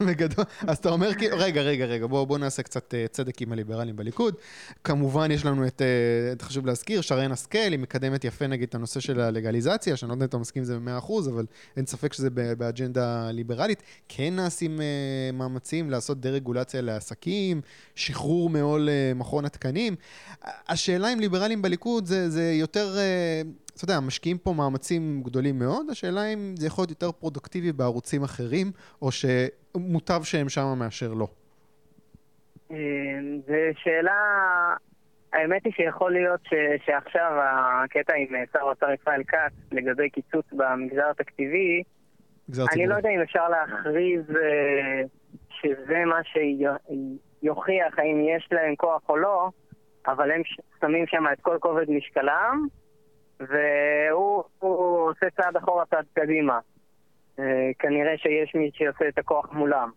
בגדול, 0.06 0.44
אז 0.60 0.78
אתה 0.78 0.88
אומר, 0.88 1.10
רגע, 1.32 1.62
רגע, 1.62 1.84
רגע, 1.84 2.06
בואו 2.06 2.26
בוא 2.26 2.38
נעשה 2.38 2.62
קצת 2.62 2.94
uh, 2.94 3.12
צדק 3.12 3.42
עם 3.42 3.52
הליברלים 3.52 3.96
בליכוד. 3.96 4.34
כמובן, 4.84 5.30
יש 5.30 5.44
לנו 5.44 5.66
את, 5.66 5.82
uh, 6.40 6.44
חשוב 6.44 6.66
להזכיר, 6.66 7.00
שרן 7.00 7.32
השכל, 7.32 7.58
היא 7.58 7.78
מקדמת 7.78 8.24
יפה 8.24 8.46
נגיד 8.46 8.68
את 8.68 8.74
הנושא 8.74 9.00
של 9.00 9.20
הלגליזציה, 9.20 9.96
שאני 9.96 10.08
לא 10.08 10.14
יודע 10.14 10.24
אם 10.24 10.28
אתה 10.28 10.38
מסכים 10.38 10.60
עם 10.60 10.64
זה 10.64 10.78
ב-100%, 10.78 11.30
אבל 11.30 11.46
אין 11.76 11.86
ספק 11.86 12.12
שזה 12.12 12.30
באג'נדה 12.30 13.30
ליברלית. 13.30 13.82
כן 14.08 14.36
נעשים 14.36 14.76
uh, 14.76 15.36
מאמצים 15.36 15.90
לעשות 15.90 16.20
דה-רגולציה 16.20 16.80
לעסקים, 16.80 17.60
שחרור 17.94 18.50
מעול 18.50 18.88
מכון 19.14 19.44
התקנים. 19.44 19.96
השאלה 20.68 21.12
אם 21.12 21.20
ליברלים 21.20 21.62
בליכוד 21.62 22.04
זה 22.06 22.52
יותר... 22.52 22.96
אתה 23.76 23.84
יודע, 23.84 24.00
משקיעים 24.00 24.38
פה 24.38 24.52
מאמצים 24.52 25.22
גדולים 25.22 25.58
מאוד, 25.58 25.90
השאלה 25.90 26.24
אם 26.24 26.54
זה 26.56 26.66
יכול 26.66 26.82
להיות 26.82 26.90
יותר 26.90 27.12
פרודוקטיבי 27.12 27.72
בערוצים 27.72 28.22
אחרים, 28.22 28.66
או 29.02 29.08
שמוטב 29.12 30.22
שהם 30.22 30.48
שמה 30.48 30.74
מאשר 30.74 31.14
לא. 31.14 31.26
אמ, 32.70 33.40
זו 33.46 33.80
שאלה, 33.82 34.12
האמת 35.32 35.64
היא 35.64 35.72
שיכול 35.72 36.12
להיות 36.12 36.40
ש, 36.44 36.54
שעכשיו 36.86 37.32
הקטע 37.42 38.14
עם 38.16 38.26
שר 38.52 38.58
האוצר 38.58 38.86
ישראל 39.00 39.22
כץ 39.24 39.52
לגבי 39.72 40.10
קיצוץ 40.10 40.46
במגזר 40.52 41.10
התקציבי, 41.10 41.82
אני 42.72 42.86
לא 42.86 42.94
יודע 42.94 43.10
אם 43.10 43.20
אפשר 43.20 43.48
להכריז 43.48 44.30
אה, 44.30 45.02
שזה 45.50 46.04
מה 46.06 46.20
שיוכיח 46.24 47.98
האם 47.98 48.20
יש 48.36 48.48
להם 48.52 48.76
כוח 48.76 49.02
או 49.08 49.16
לא, 49.16 49.50
אבל 50.06 50.30
הם 50.30 50.42
שמים 50.80 51.06
שם 51.06 51.24
את 51.32 51.40
כל 51.40 51.56
כובד 51.60 51.90
משקלם, 51.90 52.66
והוא 53.40 54.44
עושה 55.10 55.26
צעד 55.36 55.56
אחורה, 55.56 55.84
צעד 55.90 56.04
קדימה. 56.12 56.58
אה, 57.38 57.70
כנראה 57.78 58.18
שיש 58.18 58.54
מי 58.54 58.70
שעושה 58.74 59.08
את 59.08 59.18
הכוח 59.18 59.52
מולם. 59.52 59.90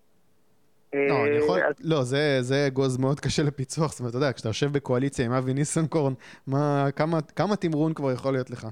לא, 0.93 0.99
אני 0.99 1.31
אה, 1.31 1.37
יכול... 1.37 1.59
לא, 1.83 2.03
זה, 2.03 2.37
זה 2.41 2.67
אגוז 2.67 2.97
מאוד 2.97 3.19
קשה 3.19 3.43
לפיצוח. 3.43 3.91
זאת 3.91 3.99
אומרת, 3.99 4.09
אתה 4.09 4.17
יודע, 4.17 4.33
כשאתה 4.33 4.49
יושב 4.49 4.71
בקואליציה 4.71 5.25
עם 5.25 5.31
אבי 5.31 5.53
ניסנקורן, 5.53 6.13
מה, 6.47 6.87
כמה, 6.95 7.21
כמה 7.35 7.55
תמרון 7.55 7.93
כבר 7.93 8.11
יכול 8.11 8.33
להיות 8.33 8.49
לך? 8.49 8.67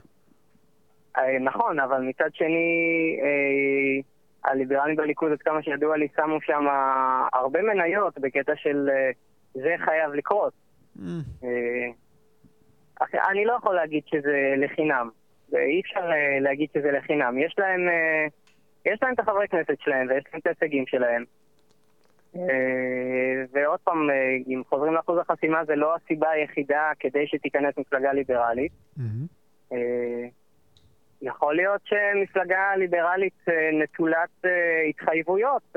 אה, 1.18 1.40
נכון, 1.40 1.80
אבל 1.80 2.02
מצד 2.02 2.30
שני, 2.34 3.20
הליברלים 4.46 4.96
בליכוד, 4.96 5.32
עד 5.32 5.42
כמה 5.42 5.64
שידוע 5.64 5.98
לי, 5.98 6.08
שמו 6.16 6.42
שם 6.42 6.66
הרבה 7.34 7.60
מניות 7.62 8.20
בקטע 8.20 8.54
של 8.56 8.90
זה 9.54 9.76
חייב 9.86 10.14
לקרות. 10.14 10.54
Mm. 10.98 11.02
אני 13.30 13.46
לא 13.46 13.54
יכול 13.54 13.76
להגיד 13.76 14.04
שזה 14.08 14.54
לחינם. 14.58 15.10
אי 15.54 15.82
אפשר 15.82 16.12
אה, 16.12 16.40
להגיד 16.40 16.70
שזה 16.74 16.92
לחינם. 16.92 17.38
יש 17.38 17.56
להם, 17.58 17.90
אה, 17.90 18.26
יש 18.86 19.00
להם 19.04 19.14
את 19.14 19.20
החברי 19.20 19.48
כנסת 19.48 19.80
שלהם 19.80 20.08
ויש 20.10 20.24
להם 20.32 20.40
את 20.40 20.48
ההישגים 20.48 20.88
שלהם. 20.88 21.24
אה, 22.36 22.42
ועוד 23.52 23.80
פעם, 23.80 24.10
אם 24.48 24.62
חוזרים 24.70 24.94
לאחוז 24.94 25.20
החסימה, 25.20 25.66
זה 25.66 25.76
לא 25.76 25.96
הסיבה 25.96 26.30
היחידה 26.30 26.92
כדי 27.00 27.28
שתיכנס 27.28 27.78
מפלגה 27.78 28.14
ליברלית. 28.14 28.72
יכול 31.22 31.56
להיות 31.56 31.82
שמפלגה 31.84 32.76
ליברלית 32.78 33.46
נטולת 33.74 34.46
התחייבויות 34.90 35.76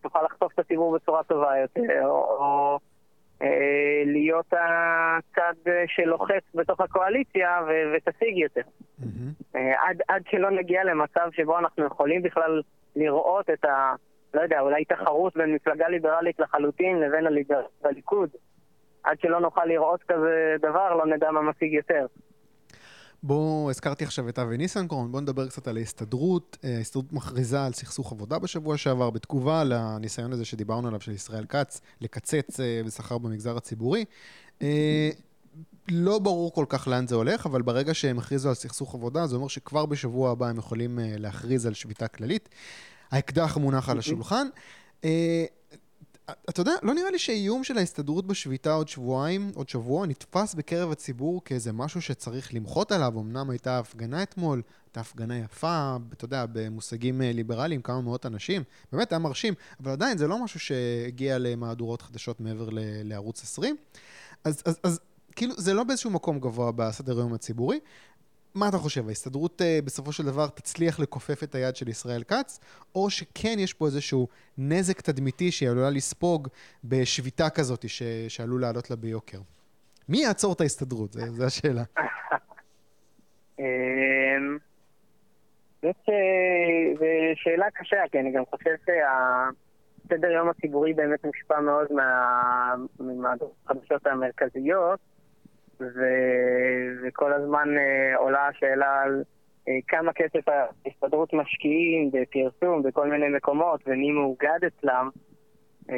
תוכל 0.00 0.22
לחטוף 0.22 0.52
את 0.54 0.58
הציבור 0.58 0.94
בצורה 0.94 1.22
טובה 1.22 1.58
יותר, 1.58 2.06
או 2.06 2.78
להיות 4.06 4.46
הצד 4.52 5.70
שלוחץ 5.86 6.42
בתוך 6.54 6.80
הקואליציה 6.80 7.60
ו- 7.68 7.92
ותשיג 7.96 8.36
יותר. 8.36 8.60
Mm-hmm. 9.00 9.58
עד, 9.58 10.00
עד 10.08 10.22
שלא 10.30 10.50
נגיע 10.50 10.84
למצב 10.84 11.28
שבו 11.32 11.58
אנחנו 11.58 11.86
יכולים 11.86 12.22
בכלל 12.22 12.62
לראות 12.96 13.50
את 13.50 13.64
ה... 13.64 13.94
לא 14.34 14.40
יודע, 14.40 14.60
אולי 14.60 14.84
תחרות 14.84 15.36
בין 15.36 15.54
מפלגה 15.54 15.88
ליברלית 15.88 16.40
לחלוטין 16.40 17.00
לבין 17.00 17.26
הליכוד. 17.84 18.30
עד 19.04 19.20
שלא 19.20 19.40
נוכל 19.40 19.64
לראות 19.64 20.02
כזה 20.02 20.56
דבר, 20.60 20.94
לא 20.94 21.06
נדע 21.06 21.30
מה 21.30 21.42
משיג 21.42 21.72
יותר. 21.72 22.06
בואו, 23.24 23.70
הזכרתי 23.70 24.04
עכשיו 24.04 24.28
את 24.28 24.38
אבי 24.38 24.56
ניסנקורן, 24.56 25.12
בואו 25.12 25.22
נדבר 25.22 25.48
קצת 25.48 25.68
על 25.68 25.76
ההסתדרות. 25.76 26.56
אה, 26.64 26.76
ההסתדרות 26.76 27.12
מכריזה 27.12 27.64
על 27.64 27.72
סכסוך 27.72 28.12
עבודה 28.12 28.38
בשבוע 28.38 28.76
שעבר, 28.76 29.10
בתגובה 29.10 29.64
לניסיון 29.64 30.32
הזה 30.32 30.44
שדיברנו 30.44 30.88
עליו 30.88 31.00
של 31.00 31.12
ישראל 31.12 31.44
כץ, 31.48 31.80
לקצץ 32.00 32.60
אה, 32.60 32.82
בשכר 32.86 33.18
במגזר 33.18 33.56
הציבורי. 33.56 34.04
אה, 34.62 35.10
לא 35.88 36.18
ברור 36.18 36.52
כל 36.52 36.64
כך 36.68 36.88
לאן 36.88 37.06
זה 37.06 37.14
הולך, 37.14 37.46
אבל 37.46 37.62
ברגע 37.62 37.94
שהם 37.94 38.18
הכריזו 38.18 38.48
על 38.48 38.54
סכסוך 38.54 38.94
עבודה, 38.94 39.26
זה 39.26 39.36
אומר 39.36 39.48
שכבר 39.48 39.86
בשבוע 39.86 40.30
הבא 40.30 40.48
הם 40.48 40.58
יכולים 40.58 40.98
להכריז 41.02 41.66
על 41.66 41.74
שביתה 41.74 42.08
כללית. 42.08 42.48
האקדח 43.10 43.56
מונח 43.56 43.88
על 43.88 43.98
השולחן. 43.98 44.46
אתה 46.48 46.60
יודע, 46.60 46.72
לא 46.82 46.94
נראה 46.94 47.10
לי 47.10 47.18
שאיום 47.18 47.64
של 47.64 47.78
ההסתדרות 47.78 48.26
בשביתה 48.26 48.72
עוד 48.72 48.88
שבועיים, 48.88 49.50
עוד 49.54 49.68
שבוע, 49.68 50.06
נתפס 50.06 50.54
בקרב 50.54 50.92
הציבור 50.92 51.44
כאיזה 51.44 51.72
משהו 51.72 52.02
שצריך 52.02 52.54
למחות 52.54 52.92
עליו. 52.92 53.20
אמנם 53.20 53.50
הייתה 53.50 53.78
הפגנה 53.78 54.22
אתמול, 54.22 54.62
הייתה 54.86 55.00
הפגנה 55.00 55.38
יפה, 55.38 55.96
אתה 56.12 56.24
יודע, 56.24 56.46
במושגים 56.52 57.22
אה, 57.22 57.32
ליברליים, 57.32 57.82
כמה 57.82 58.00
מאות 58.00 58.26
אנשים, 58.26 58.62
באמת 58.92 59.12
היה 59.12 59.18
מרשים, 59.18 59.54
אבל 59.80 59.92
עדיין 59.92 60.18
זה 60.18 60.28
לא 60.28 60.44
משהו 60.44 60.60
שהגיע 60.60 61.38
למהדורות 61.38 62.02
חדשות 62.02 62.40
מעבר 62.40 62.68
לערוץ 63.04 63.42
20. 63.42 63.76
אז, 64.44 64.62
אז, 64.66 64.78
אז 64.82 65.00
כאילו, 65.36 65.54
זה 65.58 65.74
לא 65.74 65.84
באיזשהו 65.84 66.10
מקום 66.10 66.40
גבוה 66.40 66.72
בסדר 66.72 67.18
היום 67.18 67.34
הציבורי. 67.34 67.78
מה 68.54 68.68
אתה 68.68 68.76
חושב, 68.76 69.08
ההסתדרות 69.08 69.62
אה, 69.62 69.78
בסופו 69.84 70.12
של 70.12 70.24
דבר 70.24 70.46
תצליח 70.46 71.00
לכופף 71.00 71.42
את 71.42 71.54
היד 71.54 71.76
של 71.76 71.88
ישראל 71.88 72.22
כץ, 72.22 72.60
או 72.94 73.10
שכן 73.10 73.58
יש 73.58 73.74
פה 73.74 73.86
איזשהו 73.86 74.28
נזק 74.58 75.00
תדמיתי 75.00 75.50
שהיא 75.50 75.68
עלולה 75.68 75.90
לספוג 75.90 76.48
בשביתה 76.84 77.50
כזאת 77.50 77.88
ש... 77.88 78.02
שעלול 78.28 78.60
לעלות 78.60 78.90
לה 78.90 78.96
ביוקר? 78.96 79.38
מי 80.08 80.18
יעצור 80.18 80.52
את 80.52 80.60
ההסתדרות? 80.60 81.12
זו 81.12 81.44
השאלה. 81.46 81.82
אמ, 83.58 84.58
זאת 85.82 86.08
אה, 86.08 87.32
שאלה 87.34 87.66
קשה, 87.74 87.96
כי 88.12 88.20
אני 88.20 88.32
גם 88.32 88.42
חושב 88.50 88.74
שהסדר 88.86 90.30
יום 90.30 90.48
הציבורי 90.48 90.92
באמת 90.92 91.24
מושפע 91.24 91.60
מאוד 91.60 91.86
מהחדשות 93.00 94.06
המרכזיות, 94.06 95.00
ו... 95.94 96.00
וכל 97.02 97.32
הזמן 97.32 97.68
uh, 97.76 98.18
עולה 98.18 98.48
השאלה 98.48 99.02
על 99.02 99.22
uh, 99.22 99.70
כמה 99.88 100.12
כסף 100.12 100.48
ההסתדרות 100.48 101.32
משקיעים 101.32 102.10
בפרסום 102.10 102.82
בכל 102.82 103.10
מיני 103.10 103.28
מקומות 103.28 103.80
ומי 103.86 104.10
מאוגד 104.10 104.58
אצלם, 104.66 105.08
uh, 105.88 105.92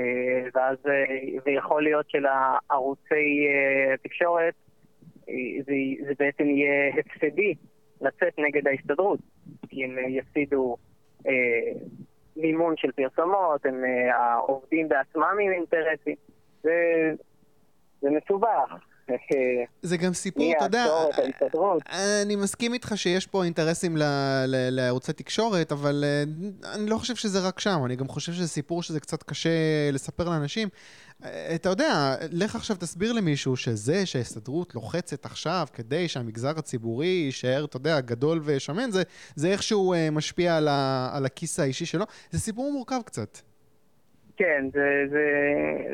ואז 0.54 0.76
uh, 0.84 1.42
ויכול 1.46 1.82
להיות 1.82 2.10
שלערוצי 2.10 3.46
uh, 3.48 3.94
התקשורת 3.94 4.54
uh, 5.20 5.30
זה, 5.66 6.06
זה 6.06 6.12
בעצם 6.18 6.44
יהיה 6.44 6.92
הפסדי 6.98 7.54
לצאת 8.00 8.38
נגד 8.38 8.68
ההסתדרות, 8.68 9.20
כי 9.68 9.84
הם 9.84 9.98
יפסידו 10.08 10.76
uh, 11.22 11.28
מימון 12.36 12.76
של 12.76 12.92
פרסומות, 12.92 13.66
הם 13.66 13.84
uh, 13.84 14.14
העובדים 14.14 14.88
בעצמם 14.88 15.36
עם 15.42 15.52
אינטרסים. 15.52 16.16
זה, 16.62 17.12
זה 18.00 18.08
מסובך. 18.10 18.93
זה 19.82 19.96
גם 19.96 20.14
סיפור, 20.14 20.52
אתה 20.56 20.64
יודע, 20.64 20.86
אני 22.22 22.36
מסכים 22.36 22.74
איתך 22.74 22.92
שיש 22.96 23.26
פה 23.26 23.44
אינטרסים 23.44 23.96
לערוצי 24.48 25.12
תקשורת, 25.12 25.72
אבל 25.72 26.04
אה, 26.06 26.74
אני 26.74 26.90
לא 26.90 26.98
חושב 26.98 27.16
שזה 27.16 27.40
רק 27.40 27.60
שם, 27.60 27.82
אני 27.84 27.96
גם 27.96 28.08
חושב 28.08 28.32
שזה 28.32 28.48
סיפור 28.48 28.82
שזה 28.82 29.00
קצת 29.00 29.22
קשה 29.22 29.50
לספר 29.92 30.28
לאנשים. 30.28 30.68
אה, 31.24 31.54
אתה 31.54 31.68
יודע, 31.68 32.16
לך 32.30 32.56
עכשיו 32.56 32.76
תסביר 32.76 33.12
למישהו 33.12 33.56
שזה 33.56 34.06
שההסתדרות 34.06 34.74
לוחצת 34.74 35.26
עכשיו 35.26 35.66
כדי 35.72 36.08
שהמגזר 36.08 36.58
הציבורי 36.58 37.06
יישאר, 37.06 37.64
אתה 37.64 37.76
יודע, 37.76 38.00
גדול 38.00 38.40
ושמן, 38.44 38.90
זה, 38.90 39.02
זה 39.36 39.48
איכשהו 39.48 39.92
אה, 39.92 40.10
משפיע 40.10 40.56
על, 40.56 40.68
ה, 40.68 41.10
על 41.12 41.26
הכיס 41.26 41.60
האישי 41.60 41.86
שלו. 41.86 42.04
זה 42.30 42.40
סיפור 42.40 42.72
מורכב 42.72 43.00
קצת. 43.04 43.38
כן, 44.36 44.64
זה, 44.72 45.04
זה, 45.10 45.26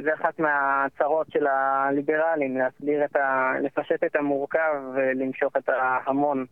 זה 0.03 0.15
אחת 0.15 0.39
מהצרות 0.39 1.27
של 1.31 1.47
הליברלים, 1.47 2.57
להסביר 2.57 3.05
את 3.05 3.17
ה... 3.17 3.53
לפשט 3.63 4.05
את 4.05 4.17
המורכב 4.17 4.75
ולמשוך 4.95 5.57
את 5.57 5.69
ההמון 5.69 6.45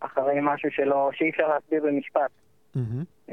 אחרי 0.00 0.38
משהו 0.42 0.70
שלא, 0.70 1.10
שאי 1.12 1.30
אפשר 1.30 1.48
להסביר 1.48 1.82
במשפט. 1.86 2.30
Mm-hmm. 2.76 3.32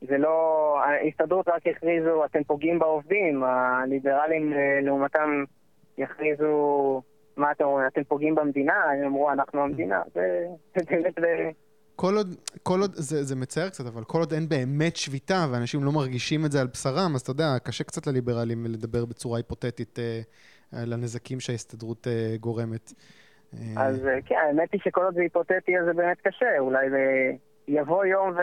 זה 0.00 0.18
לא... 0.18 0.76
ההסתדרות 0.84 1.48
רק 1.48 1.66
הכריזו, 1.66 2.24
אתם 2.24 2.44
פוגעים 2.44 2.78
בעובדים, 2.78 3.42
הליברלים 3.44 4.52
אה, 4.52 4.78
לעומתם 4.82 5.44
יכריזו, 5.98 7.02
מה 7.36 7.52
אתם 7.52 7.64
אומרים, 7.64 7.86
אתם 7.86 8.04
פוגעים 8.04 8.34
במדינה, 8.34 8.84
הם 8.84 9.04
אמרו, 9.04 9.30
אנחנו 9.30 9.62
המדינה. 9.62 10.02
זה 10.14 10.46
באמת... 10.86 11.18
כל 12.00 12.14
עוד, 12.16 12.28
כל 12.62 12.80
עוד, 12.80 12.92
זה, 12.94 13.24
זה 13.24 13.36
מצער 13.36 13.68
קצת, 13.68 13.86
אבל 13.86 14.04
כל 14.04 14.18
עוד 14.18 14.32
אין 14.32 14.48
באמת 14.48 14.96
שביתה 14.96 15.46
ואנשים 15.52 15.84
לא 15.84 15.92
מרגישים 15.92 16.44
את 16.46 16.52
זה 16.52 16.60
על 16.60 16.66
בשרם, 16.66 17.12
אז 17.14 17.20
אתה 17.20 17.30
יודע, 17.30 17.58
קשה 17.64 17.84
קצת 17.84 18.06
לליברלים 18.06 18.66
לדבר 18.68 19.04
בצורה 19.04 19.38
היפותטית 19.38 19.98
אה, 19.98 20.20
על 20.82 20.92
הנזקים 20.92 21.40
שההסתדרות 21.40 22.06
אה, 22.06 22.36
גורמת. 22.40 22.92
אה, 23.54 23.82
אז 23.86 24.06
אה, 24.06 24.18
כן, 24.26 24.34
האמת 24.46 24.72
היא 24.72 24.80
שכל 24.84 25.04
עוד 25.04 25.14
זה 25.14 25.20
היפותטי 25.20 25.78
אז 25.78 25.84
זה 25.84 25.92
באמת 25.92 26.20
קשה, 26.20 26.58
אולי 26.58 26.90
זה 26.90 27.32
יבוא 27.68 28.04
יום 28.04 28.36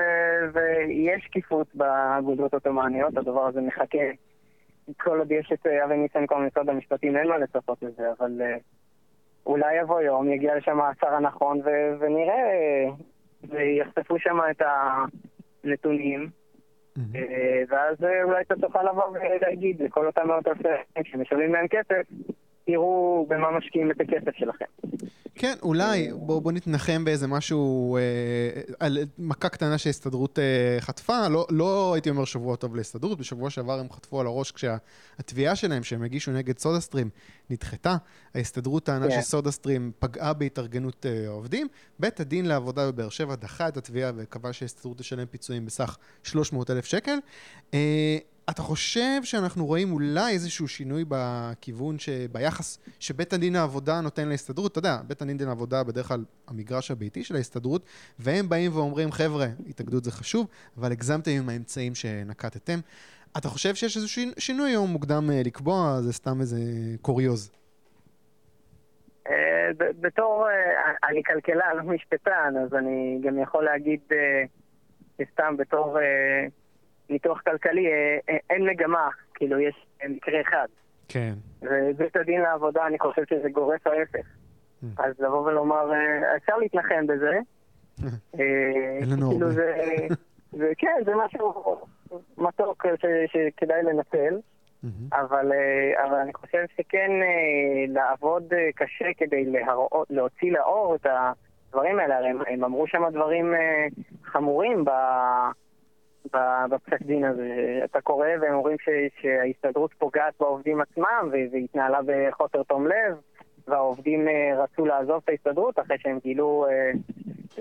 ויהיה 0.53 1.19
שקיפות 1.19 1.67
באגודות 1.73 2.53
עות'מאניות, 2.53 3.17
הדבר 3.17 3.45
הזה 3.47 3.61
מחכה. 3.61 4.07
כל 4.99 5.19
עוד 5.19 5.31
יש 5.31 5.51
את 5.53 5.67
אה, 5.67 5.85
אבי 5.85 5.97
ניסנקו 5.97 6.35
ממשרד 6.35 6.69
המשפטים, 6.69 7.17
אין 7.17 7.27
מה 7.27 7.37
לצפות 7.37 7.77
לזה, 7.81 8.11
אבל 8.19 8.41
אה, 8.41 8.57
אולי 9.45 9.79
יבוא 9.81 10.01
יום, 10.01 10.31
יגיע 10.31 10.55
לשם 10.55 10.81
השר 10.81 11.13
הנכון 11.13 11.61
ונראה 11.99 12.43
ויחשפו 13.43 14.19
שם 14.19 14.37
את 14.51 14.61
הנתונים, 15.63 16.29
אה, 17.15 17.63
ואז 17.69 17.97
אולי 18.23 18.41
אתה 18.41 18.55
תוכל 18.55 18.83
לבוא 18.83 19.03
ולהגיד 19.07 19.81
לכל 19.81 20.07
אותם 20.07 20.27
מאות 20.27 20.47
אלפי 20.47 20.69
שמשלמים 21.03 21.53
להם 21.53 21.67
כסף, 21.67 22.03
תראו 22.67 23.25
במה 23.29 23.57
משקיעים 23.57 23.91
את 23.91 24.01
הכסף 24.01 24.37
שלכם. 24.37 24.65
כן, 25.35 25.53
אולי, 25.63 26.09
בוא, 26.13 26.41
בוא 26.41 26.51
נתנחם 26.51 27.05
באיזה 27.05 27.27
משהו, 27.27 27.97
אה, 27.97 28.01
על 28.79 28.97
מכה 29.17 29.49
קטנה 29.49 29.77
שההסתדרות 29.77 30.39
אה, 30.39 30.77
חטפה, 30.79 31.27
לא, 31.27 31.45
לא 31.49 31.93
הייתי 31.93 32.09
אומר 32.09 32.25
שבוע 32.25 32.55
טוב 32.55 32.75
להסתדרות, 32.75 33.17
בשבוע 33.17 33.49
שעבר 33.49 33.79
הם 33.79 33.89
חטפו 33.89 34.19
על 34.21 34.27
הראש 34.27 34.51
כשהתביעה 34.51 35.55
שלהם 35.55 35.83
שהם 35.83 36.03
הגישו 36.03 36.31
נגד 36.31 36.57
סודה 36.57 36.79
סטרים 36.79 37.09
נדחתה. 37.49 37.95
ההסתדרות 38.35 38.83
טענה 38.83 39.07
כן. 39.07 39.21
שסודה 39.21 39.51
סטרים 39.51 39.91
פגעה 39.99 40.33
בהתארגנות 40.33 41.05
אה, 41.05 41.27
העובדים. 41.27 41.67
בית 41.99 42.19
הדין 42.19 42.45
לעבודה 42.45 42.91
בבאר 42.91 43.09
שבע 43.09 43.35
דחה 43.35 43.67
את 43.67 43.77
התביעה 43.77 44.11
וקבע 44.15 44.53
שההסתדרות 44.53 44.97
תשלם 44.97 45.25
פיצויים 45.25 45.65
בסך 45.65 45.97
300 46.23 46.71
אלף 46.71 46.85
שקל. 46.85 47.17
אה, 47.73 48.17
אתה 48.49 48.61
חושב 48.61 49.23
שאנחנו 49.23 49.65
רואים 49.65 49.91
אולי 49.91 50.33
איזשהו 50.33 50.67
שינוי 50.67 51.05
בכיוון, 51.07 51.95
ביחס 52.31 52.79
שבית 52.99 53.33
הדין 53.33 53.53
לעבודה 53.53 54.01
נותן 54.01 54.27
להסתדרות? 54.27 54.71
אתה 54.71 54.79
יודע, 54.79 54.97
בית 55.07 55.21
הדין 55.21 55.37
לעבודה 55.47 55.83
בדרך 55.83 56.07
כלל 56.07 56.25
המגרש 56.47 56.91
הביתי 56.91 57.23
של 57.23 57.35
ההסתדרות, 57.35 57.85
והם 58.19 58.49
באים 58.49 58.71
ואומרים, 58.75 59.11
חבר'ה, 59.11 59.47
התאגדות 59.69 60.03
זה 60.03 60.11
חשוב, 60.11 60.47
אבל 60.77 60.91
הגזמתם 60.91 61.31
עם 61.31 61.49
האמצעים 61.49 61.95
שנקטתם. 61.95 62.79
אתה 63.37 63.47
חושב 63.47 63.75
שיש 63.75 63.97
איזשהו 63.97 64.23
שינוי 64.37 64.75
או 64.75 64.87
מוקדם 64.87 65.29
אה, 65.31 65.41
לקבוע? 65.45 66.01
זה 66.01 66.13
סתם 66.13 66.41
איזה 66.41 66.57
קוריוז. 67.01 67.51
אה, 69.29 69.69
בתור, 69.77 70.47
אה, 70.49 71.09
אני 71.09 71.23
כלכלן, 71.23 71.77
לא 71.77 71.83
משפטן, 71.83 72.53
אז 72.63 72.73
אני 72.73 73.19
גם 73.23 73.39
יכול 73.39 73.63
להגיד 73.65 73.99
סתם 75.33 75.57
בתור... 75.57 75.97
ניתוח 77.09 77.41
כלכלי, 77.41 77.87
אה, 77.87 78.17
אה, 78.29 78.37
אין 78.49 78.69
מגמה, 78.69 79.09
כאילו 79.33 79.59
יש 79.59 79.85
מקרה 80.09 80.41
אחד. 80.41 80.67
כן. 81.07 81.33
ובית 81.61 82.15
הדין 82.15 82.41
לעבודה, 82.41 82.87
אני 82.87 82.99
חושב 82.99 83.21
שזה 83.29 83.49
גורף 83.49 83.87
ההפך. 83.87 84.25
Mm. 84.83 84.85
אז 84.97 85.13
לבוא 85.19 85.41
ולומר, 85.41 85.93
אה, 85.93 86.35
אפשר 86.37 86.57
להתנחם 86.57 87.07
בזה. 87.07 87.39
אין 88.99 89.09
לנו 89.09 89.31
הרבה. 89.31 89.45
זה, 90.51 90.71
כן, 90.77 90.95
זה 91.05 91.11
משהו 91.25 91.77
מתוק 92.37 92.85
שכדאי 93.27 93.83
לנצל. 93.83 94.39
אבל, 95.13 95.51
אבל 96.07 96.15
אני 96.15 96.33
חושב 96.33 96.65
שכן 96.77 97.11
לעבוד 97.87 98.53
קשה 98.75 99.05
כדי 99.17 99.45
להראות, 99.45 100.07
להוציא 100.09 100.51
לאור 100.51 100.95
את 100.95 101.05
הדברים 101.05 101.99
האלה, 101.99 102.17
הרי 102.17 102.29
הם 102.47 102.63
אמרו 102.63 102.87
שם 102.87 103.03
דברים 103.11 103.53
חמורים 104.23 104.85
ב... 104.85 104.89
בפסק 106.69 107.01
דין 107.01 107.25
הזה. 107.25 107.79
אתה 107.83 108.01
קורא 108.01 108.27
והם 108.41 108.53
אומרים 108.53 108.77
שההסתדרות 109.21 109.93
פוגעת 109.97 110.33
בעובדים 110.39 110.81
עצמם 110.81 111.29
והתנהלה 111.51 111.99
בחוסר 112.05 112.63
תום 112.63 112.87
לב, 112.87 113.17
והעובדים 113.67 114.27
אה, 114.27 114.63
רצו 114.63 114.85
לעזוב 114.85 115.21
את 115.23 115.29
ההסתדרות 115.29 115.79
אחרי 115.79 115.97
שהם 115.99 116.19
גילו... 116.23 116.65
אה, 116.69 116.91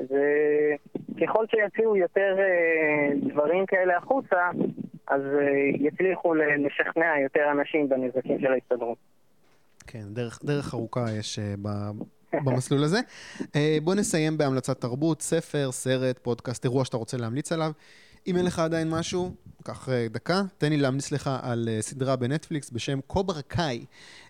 זה... 0.08 0.24
ככל 1.20 1.44
שיציעו 1.50 1.96
יותר 1.96 2.36
אה, 2.38 3.08
דברים 3.32 3.66
כאלה 3.66 3.96
החוצה, 3.96 4.50
אז 5.08 5.22
יצליחו 5.80 6.34
לשכנע 6.34 7.20
יותר 7.22 7.50
אנשים 7.50 7.88
בנזקים 7.88 8.40
של 8.40 8.52
ההסתדרות. 8.52 8.98
כן, 9.86 10.04
דרך, 10.12 10.40
דרך 10.44 10.74
ארוכה 10.74 11.04
יש 11.18 11.38
ב... 11.38 11.68
במסלול 12.44 12.84
הזה. 12.84 12.98
בוא 13.82 13.94
נסיים 13.94 14.38
בהמלצת 14.38 14.80
תרבות, 14.80 15.22
ספר, 15.22 15.72
סרט, 15.72 16.18
פודקאסט, 16.18 16.64
אירוע 16.64 16.84
שאתה 16.84 16.96
רוצה 16.96 17.16
להמליץ 17.16 17.52
עליו. 17.52 17.70
אם 18.26 18.36
אין 18.36 18.44
לך 18.44 18.58
עדיין 18.58 18.90
משהו, 18.90 19.34
קח 19.62 19.88
אה, 19.88 20.06
דקה, 20.10 20.42
תן 20.58 20.68
לי 20.68 20.76
להמליץ 20.76 21.12
לך 21.12 21.30
על 21.42 21.68
אה, 21.72 21.82
סדרה 21.82 22.16
בנטפליקס 22.16 22.70
בשם 22.70 22.98
קוברה 23.06 23.42
קאי. 23.42 23.84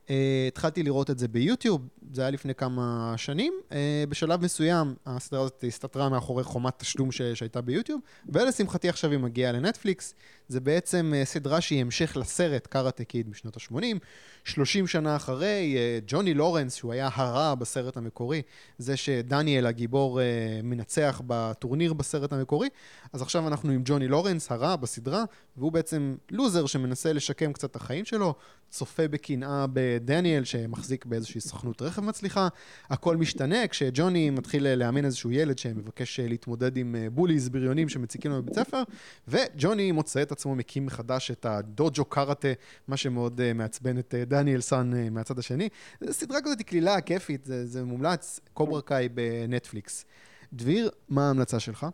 Uh, 0.07 0.09
התחלתי 0.49 0.83
לראות 0.83 1.11
את 1.11 1.19
זה 1.19 1.29
ביוטיוב, 1.29 1.88
זה 2.12 2.23
היה 2.23 2.31
לפני 2.31 2.55
כמה 2.55 3.14
שנים. 3.16 3.53
Uh, 3.71 3.73
בשלב 4.09 4.45
מסוים 4.45 4.95
הסדרה 5.07 5.40
הזאת 5.40 5.64
הסתתרה 5.69 6.09
מאחורי 6.09 6.45
חומת 6.45 6.79
תשלום 6.79 7.12
ש- 7.12 7.23
שהייתה 7.23 7.61
ביוטיוב, 7.61 8.01
ולשמחתי 8.29 8.88
עכשיו 8.88 9.11
היא 9.11 9.19
מגיעה 9.19 9.53
לנטפליקס. 9.53 10.14
זה 10.49 10.61
בעצם 10.61 11.12
uh, 11.14 11.25
סדרה 11.25 11.61
שהיא 11.61 11.81
המשך 11.81 12.16
לסרט 12.16 12.66
קארטה 12.66 13.05
קיד 13.05 13.29
משנות 13.29 13.57
ה-80. 13.57 13.99
30 14.45 14.87
שנה 14.87 15.16
אחרי, 15.16 15.77
uh, 15.77 16.05
ג'וני 16.07 16.35
לורנס, 16.35 16.75
שהוא 16.75 16.92
היה 16.92 17.09
הרע 17.12 17.55
בסרט 17.55 17.97
המקורי, 17.97 18.42
זה 18.79 18.97
שדניאל 18.97 19.66
הגיבור 19.66 20.21
uh, 20.21 20.23
מנצח 20.62 21.23
בטורניר 21.27 21.92
בסרט 21.92 22.33
המקורי, 22.33 22.69
אז 23.12 23.23
עכשיו 23.23 23.49
אנחנו 23.49 23.73
עם 23.73 23.83
ג'וני 23.85 24.09
לורנס, 24.09 24.53
הרע 24.53 24.77
בסדרה, 24.77 25.25
והוא 25.57 25.73
בעצם 25.73 26.16
לוזר 26.31 26.66
שמנסה 26.66 27.12
לשקם 27.12 27.53
קצת 27.53 27.71
את 27.71 27.77
החיים 27.77 28.05
שלו, 28.05 28.35
צופה 28.77 29.09
בקנאה 29.09 29.67
ב... 29.67 29.79
אה, 29.79 29.99
דניאל 30.01 30.45
שמחזיק 30.45 31.07
באיזושהי 31.07 31.41
סוכנות 31.41 31.83
רכב 31.83 32.03
מצליחה. 32.03 32.49
הכל 32.91 33.17
משתנה 33.17 33.69
כשג'וני 33.69 34.31
מתחיל 34.31 34.75
לאמן 34.75 35.05
איזשהו 35.05 35.31
ילד 35.31 35.59
שמבקש 35.59 36.21
להתמודד 36.21 36.77
עם 36.77 36.97
בוליז 37.12 37.49
בריונים 37.49 37.89
שמציקים 37.89 38.31
לו 38.31 38.43
בבית 38.43 38.55
ספר, 38.55 38.83
וג'וני 39.29 39.93
מוצא 39.93 40.23
את 40.23 40.33
עצמו 40.33 40.55
מקים 40.55 40.87
מחדש 40.87 41.31
את 41.31 41.47
הדוג'ו 41.47 42.05
קארטה, 42.05 42.49
מה 42.89 42.97
שמאוד 42.97 43.53
מעצבן 43.53 43.99
את 43.99 44.15
דניאל 44.27 44.61
סאן 44.61 45.09
מהצד 45.11 45.39
השני. 45.39 45.69
סדרה 46.11 46.39
כזאת 46.45 46.62
קלילה, 46.62 47.01
כיפית, 47.01 47.45
זה, 47.45 47.67
זה 47.67 47.85
מומלץ, 47.85 48.41
קוברה 48.53 48.83
קאי 48.83 49.09
בנטפליקס. 49.09 50.05
דביר, 50.53 50.91
מה 51.09 51.27
ההמלצה 51.27 51.61
שלך? 51.61 51.87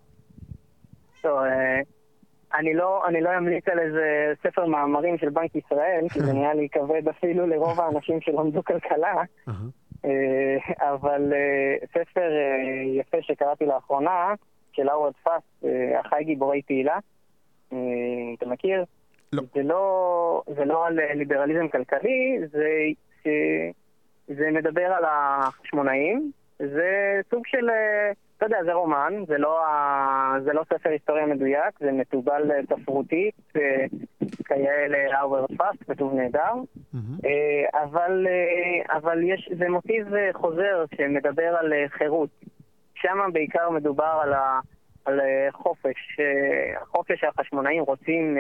טוב, 1.23 1.39
אני 2.55 2.75
לא, 2.75 3.07
אני 3.07 3.21
לא 3.21 3.31
אמליץ 3.39 3.69
על 3.69 3.79
איזה 3.79 4.33
ספר 4.43 4.67
מאמרים 4.67 5.19
של 5.19 5.29
בנק 5.29 5.55
ישראל, 5.55 6.05
כי 6.13 6.21
זה 6.21 6.33
נהיה 6.37 6.55
לי 6.55 6.69
כבד 6.69 7.09
אפילו 7.09 7.47
לרוב 7.47 7.81
האנשים 7.81 8.21
שלמדו 8.21 8.65
כלכלה, 8.65 9.15
אה, 10.05 10.91
אבל 10.93 11.33
אה, 11.33 11.87
ספר 11.87 12.31
אה, 12.33 13.01
יפה 13.01 13.17
שקראתי 13.21 13.67
לאחרונה, 13.67 14.35
של 14.73 14.89
האוורד 14.89 15.13
פאסט, 15.23 15.65
אחי 16.01 16.25
גיבורי 16.25 16.63
תהילה, 16.63 16.99
אתה 17.69 18.47
מכיר? 18.47 18.85
לא. 19.33 19.43
זה 19.55 19.63
לא, 19.63 20.43
זה 20.57 20.65
לא 20.65 20.87
על 20.87 20.99
ליברליזם 21.15 21.69
כלכלי, 21.69 22.39
זה, 22.53 22.69
זה 24.29 24.51
מדבר 24.51 24.85
על 24.85 25.05
החשמונאים, 25.07 26.31
זה 26.59 27.21
סוג 27.31 27.47
של... 27.47 27.69
אתה 28.43 28.55
יודע, 28.55 28.65
זה 28.65 28.73
רומן, 28.73 29.15
זה 29.27 29.39
לא, 29.39 29.67
ה... 29.67 30.35
זה 30.45 30.53
לא 30.53 30.63
ספר 30.65 30.89
היסטוריה 30.91 31.27
מדויק, 31.27 31.79
זה 31.81 31.93
מתובל 31.93 32.51
ספרותית, 32.67 33.35
אה, 33.57 33.85
כאלה 34.45 35.19
האוורד 35.19 35.49
פאסט, 35.57 35.83
כתוב 35.91 36.15
נהדר, 36.15 36.53
אה, 37.25 37.83
אבל, 37.83 38.27
אה, 38.29 38.97
אבל 38.97 39.23
יש, 39.23 39.51
זה 39.59 39.69
מוטיב 39.69 40.07
חוזר 40.33 40.85
שמדבר 40.97 41.57
על 41.57 41.73
חירות. 41.89 42.31
שם 42.95 43.19
בעיקר 43.33 43.71
מדובר 43.71 44.21
על, 44.23 44.33
ה... 44.33 44.61
על 45.05 45.21
חופש. 45.53 46.21
חופש 46.85 47.21
שהחשמונאים 47.21 47.83
רוצים 47.83 48.39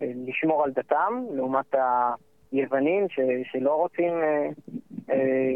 לשמור 0.00 0.64
על 0.64 0.70
דתם, 0.70 1.24
לעומת 1.34 1.74
היוונים 2.52 3.08
ש... 3.08 3.20
שלא 3.52 3.74
רוצים 3.74 4.12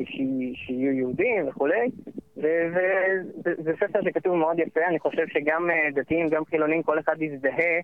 שיהיו 0.05 0.93
יהודים 0.93 1.49
וכולי. 1.49 1.91
וזה 2.37 3.73
ספר 3.81 4.03
שכתוב 4.05 4.35
מאוד 4.35 4.59
יפה, 4.59 4.81
אני 4.89 4.99
חושב 4.99 5.27
שגם 5.29 5.71
אה, 5.71 5.91
דתיים, 5.95 6.29
גם 6.29 6.45
חילונים, 6.45 6.83
כל 6.83 6.99
אחד 6.99 7.23
יזדהה 7.23 7.81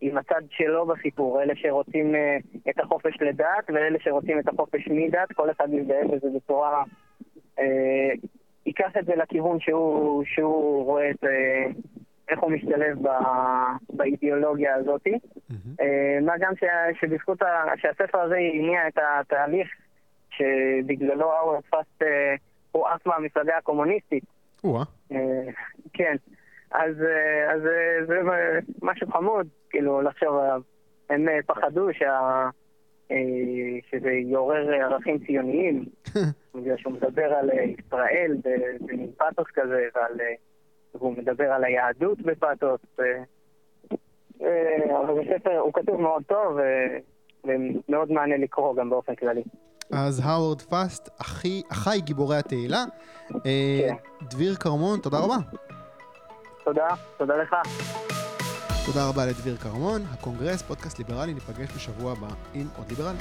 עם 0.00 0.18
הצד 0.18 0.42
שלו 0.50 0.86
בסיפור. 0.86 1.42
אלה 1.42 1.54
שרוצים 1.56 2.14
אה, 2.14 2.36
את 2.70 2.80
החופש 2.80 3.20
לדת 3.20 3.70
ואלה 3.74 3.98
שרוצים 4.00 4.38
את 4.38 4.48
החופש 4.48 4.88
מדת, 4.88 5.32
כל 5.32 5.50
אחד 5.50 5.68
יזדהה 5.72 6.04
בזה 6.04 6.26
בצורה... 6.36 6.82
אה, 7.58 8.10
ייקח 8.66 8.96
את 8.98 9.04
זה 9.06 9.16
לכיוון 9.16 9.60
שהוא, 9.60 10.24
שהוא 10.26 10.84
רואה 10.84 11.10
את... 11.10 11.24
אה, 11.24 11.66
איך 12.28 12.40
הוא 12.40 12.50
משתלב 12.50 12.98
ב, 13.02 13.08
באידיאולוגיה 13.92 14.74
הזאת. 14.74 15.06
Mm-hmm. 15.06 15.80
אה, 15.80 16.18
מה 16.22 16.32
גם 16.40 16.52
ש, 16.56 16.64
שבזכות 17.00 17.42
ה, 17.42 17.64
שהספר 17.76 18.18
הזה 18.20 18.36
הניע 18.36 18.88
את 18.88 18.98
התהליך 18.98 19.68
שבגללו 20.38 21.32
האוורד 21.32 21.62
פאסט 21.70 22.02
אה, 22.02 22.34
הוא 22.72 22.86
עף 22.86 23.06
מהמפלגה 23.06 23.56
הקומוניסטית. 23.56 24.24
או 24.64 24.78
כן. 25.92 26.16
אז, 26.70 27.02
אה, 27.02 27.52
אז 27.54 27.60
אה, 27.66 28.06
זה 28.06 28.14
משהו 28.82 29.06
חמוד, 29.12 29.46
כאילו, 29.70 30.02
לחשוב 30.02 30.36
עליו. 30.36 30.62
הם 31.10 31.26
פחדו 31.46 31.88
שה... 31.92 32.48
שזה 33.90 34.10
יעורר 34.10 34.74
ערכים 34.74 35.18
ציוניים, 35.26 35.84
בגלל 36.54 36.76
שהוא 36.76 36.92
מדבר 36.92 37.24
על 37.24 37.50
ישראל 37.50 38.36
במין 38.80 39.10
פתוס 39.18 39.46
כזה, 39.54 39.88
ועל... 39.94 40.12
והוא 40.94 41.16
מדבר 41.16 41.52
על 41.52 41.64
היהדות 41.64 42.20
בפתוס. 42.20 42.80
אבל 44.40 45.20
בספר, 45.20 45.58
הוא 45.58 45.72
כתוב 45.72 46.00
מאוד 46.00 46.22
טוב, 46.26 46.58
ומאוד 47.44 48.12
מעניין 48.12 48.40
לקרוא 48.40 48.76
גם 48.76 48.90
באופן 48.90 49.14
כללי. 49.14 49.42
אז 49.92 50.22
האוורד 50.24 50.62
פאסט, 50.62 51.08
אחי, 51.20 51.62
אחי 51.72 52.00
גיבורי 52.00 52.36
התהילה. 52.36 52.84
אה, 53.34 53.80
כן. 53.88 53.94
דביר 54.22 54.54
כרמון, 54.54 55.00
תודה 55.00 55.18
רבה. 55.18 55.36
תודה, 56.64 56.86
תודה 57.16 57.34
לך. 57.36 57.56
תודה 58.86 59.08
רבה 59.08 59.26
לדביר 59.26 59.56
כרמון, 59.56 60.02
הקונגרס, 60.12 60.62
פודקאסט 60.62 60.98
ליברלי, 60.98 61.34
ניפגש 61.34 61.68
בשבוע 61.76 62.12
הבא 62.12 62.28
עם 62.54 62.66
עוד 62.76 62.88
ליברלי. 62.88 63.18